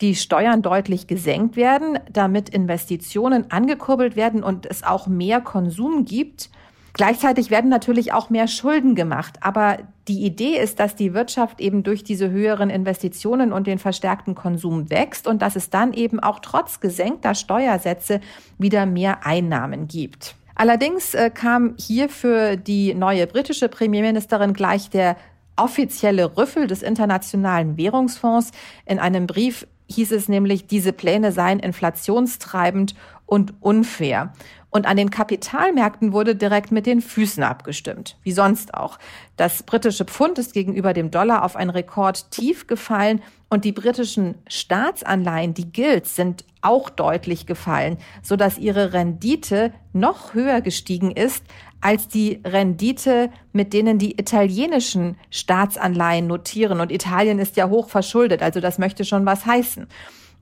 [0.00, 6.50] die Steuern deutlich gesenkt werden, damit Investitionen angekurbelt werden und es auch mehr Konsum gibt.
[6.92, 9.36] Gleichzeitig werden natürlich auch mehr Schulden gemacht.
[9.40, 9.78] Aber
[10.08, 14.90] die Idee ist, dass die Wirtschaft eben durch diese höheren Investitionen und den verstärkten Konsum
[14.90, 18.20] wächst und dass es dann eben auch trotz gesenkter Steuersätze
[18.58, 20.34] wieder mehr Einnahmen gibt.
[20.54, 25.16] Allerdings äh, kam hier für die neue britische Premierministerin gleich der
[25.54, 28.50] offizielle Rüffel des Internationalen Währungsfonds
[28.86, 32.94] in einem Brief hieß es nämlich, diese Pläne seien inflationstreibend
[33.26, 34.32] und unfair.
[34.70, 38.98] Und an den Kapitalmärkten wurde direkt mit den Füßen abgestimmt, wie sonst auch.
[39.36, 44.34] Das britische Pfund ist gegenüber dem Dollar auf ein Rekord tief gefallen und die britischen
[44.46, 51.44] Staatsanleihen, die Gilts, sind auch deutlich gefallen, so dass ihre Rendite noch höher gestiegen ist
[51.80, 56.80] als die Rendite, mit denen die italienischen Staatsanleihen notieren.
[56.80, 59.86] Und Italien ist ja hoch verschuldet, also das möchte schon was heißen.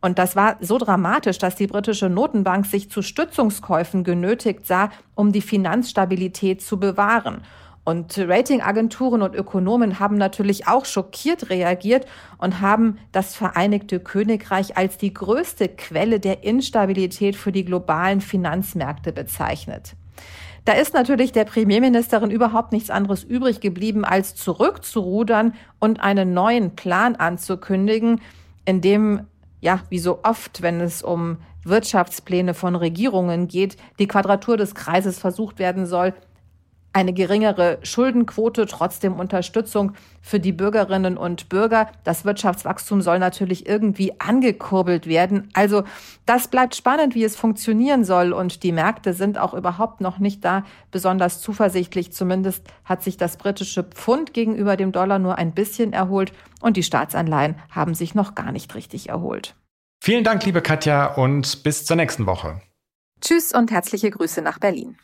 [0.00, 5.32] Und das war so dramatisch, dass die britische Notenbank sich zu Stützungskäufen genötigt sah, um
[5.32, 7.42] die Finanzstabilität zu bewahren.
[7.84, 12.04] Und Ratingagenturen und Ökonomen haben natürlich auch schockiert reagiert
[12.36, 19.12] und haben das Vereinigte Königreich als die größte Quelle der Instabilität für die globalen Finanzmärkte
[19.12, 19.94] bezeichnet.
[20.66, 26.74] Da ist natürlich der Premierministerin überhaupt nichts anderes übrig geblieben, als zurückzurudern und einen neuen
[26.74, 28.20] Plan anzukündigen,
[28.64, 29.28] in dem,
[29.60, 35.20] ja, wie so oft, wenn es um Wirtschaftspläne von Regierungen geht, die Quadratur des Kreises
[35.20, 36.14] versucht werden soll,
[36.96, 39.92] eine geringere Schuldenquote, trotzdem Unterstützung
[40.22, 41.90] für die Bürgerinnen und Bürger.
[42.04, 45.50] Das Wirtschaftswachstum soll natürlich irgendwie angekurbelt werden.
[45.52, 45.84] Also
[46.24, 48.32] das bleibt spannend, wie es funktionieren soll.
[48.32, 52.14] Und die Märkte sind auch überhaupt noch nicht da besonders zuversichtlich.
[52.14, 56.32] Zumindest hat sich das britische Pfund gegenüber dem Dollar nur ein bisschen erholt
[56.62, 59.54] und die Staatsanleihen haben sich noch gar nicht richtig erholt.
[60.02, 62.62] Vielen Dank, liebe Katja, und bis zur nächsten Woche.
[63.20, 64.96] Tschüss und herzliche Grüße nach Berlin.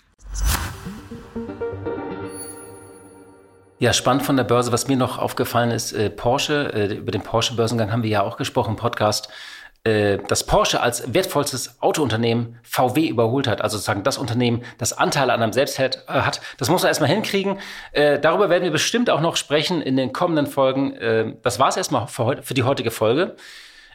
[3.83, 7.20] Ja, spannend von der Börse, was mir noch aufgefallen ist, äh, Porsche, äh, über den
[7.20, 9.28] Porsche-Börsengang haben wir ja auch gesprochen im Podcast,
[9.83, 15.33] äh, dass Porsche als wertvollstes Autounternehmen VW überholt hat, also sozusagen das Unternehmen, das Anteile
[15.33, 16.05] an einem selbst hat.
[16.07, 16.41] Äh, hat.
[16.59, 17.59] Das muss man erstmal hinkriegen.
[17.91, 20.93] Äh, darüber werden wir bestimmt auch noch sprechen in den kommenden Folgen.
[20.93, 23.35] Äh, das war es erstmal für, für die heutige Folge.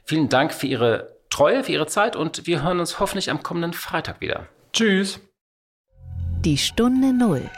[0.04, 3.72] Vielen Dank für Ihre Treue, für Ihre Zeit und wir hören uns hoffentlich am kommenden
[3.72, 4.48] Freitag wieder.
[4.74, 5.22] Tschüss.
[6.44, 7.50] Die Stunde Null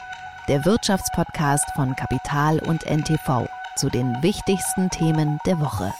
[0.48, 5.92] der Wirtschaftspodcast von Kapital und NTV zu den wichtigsten Themen der Woche.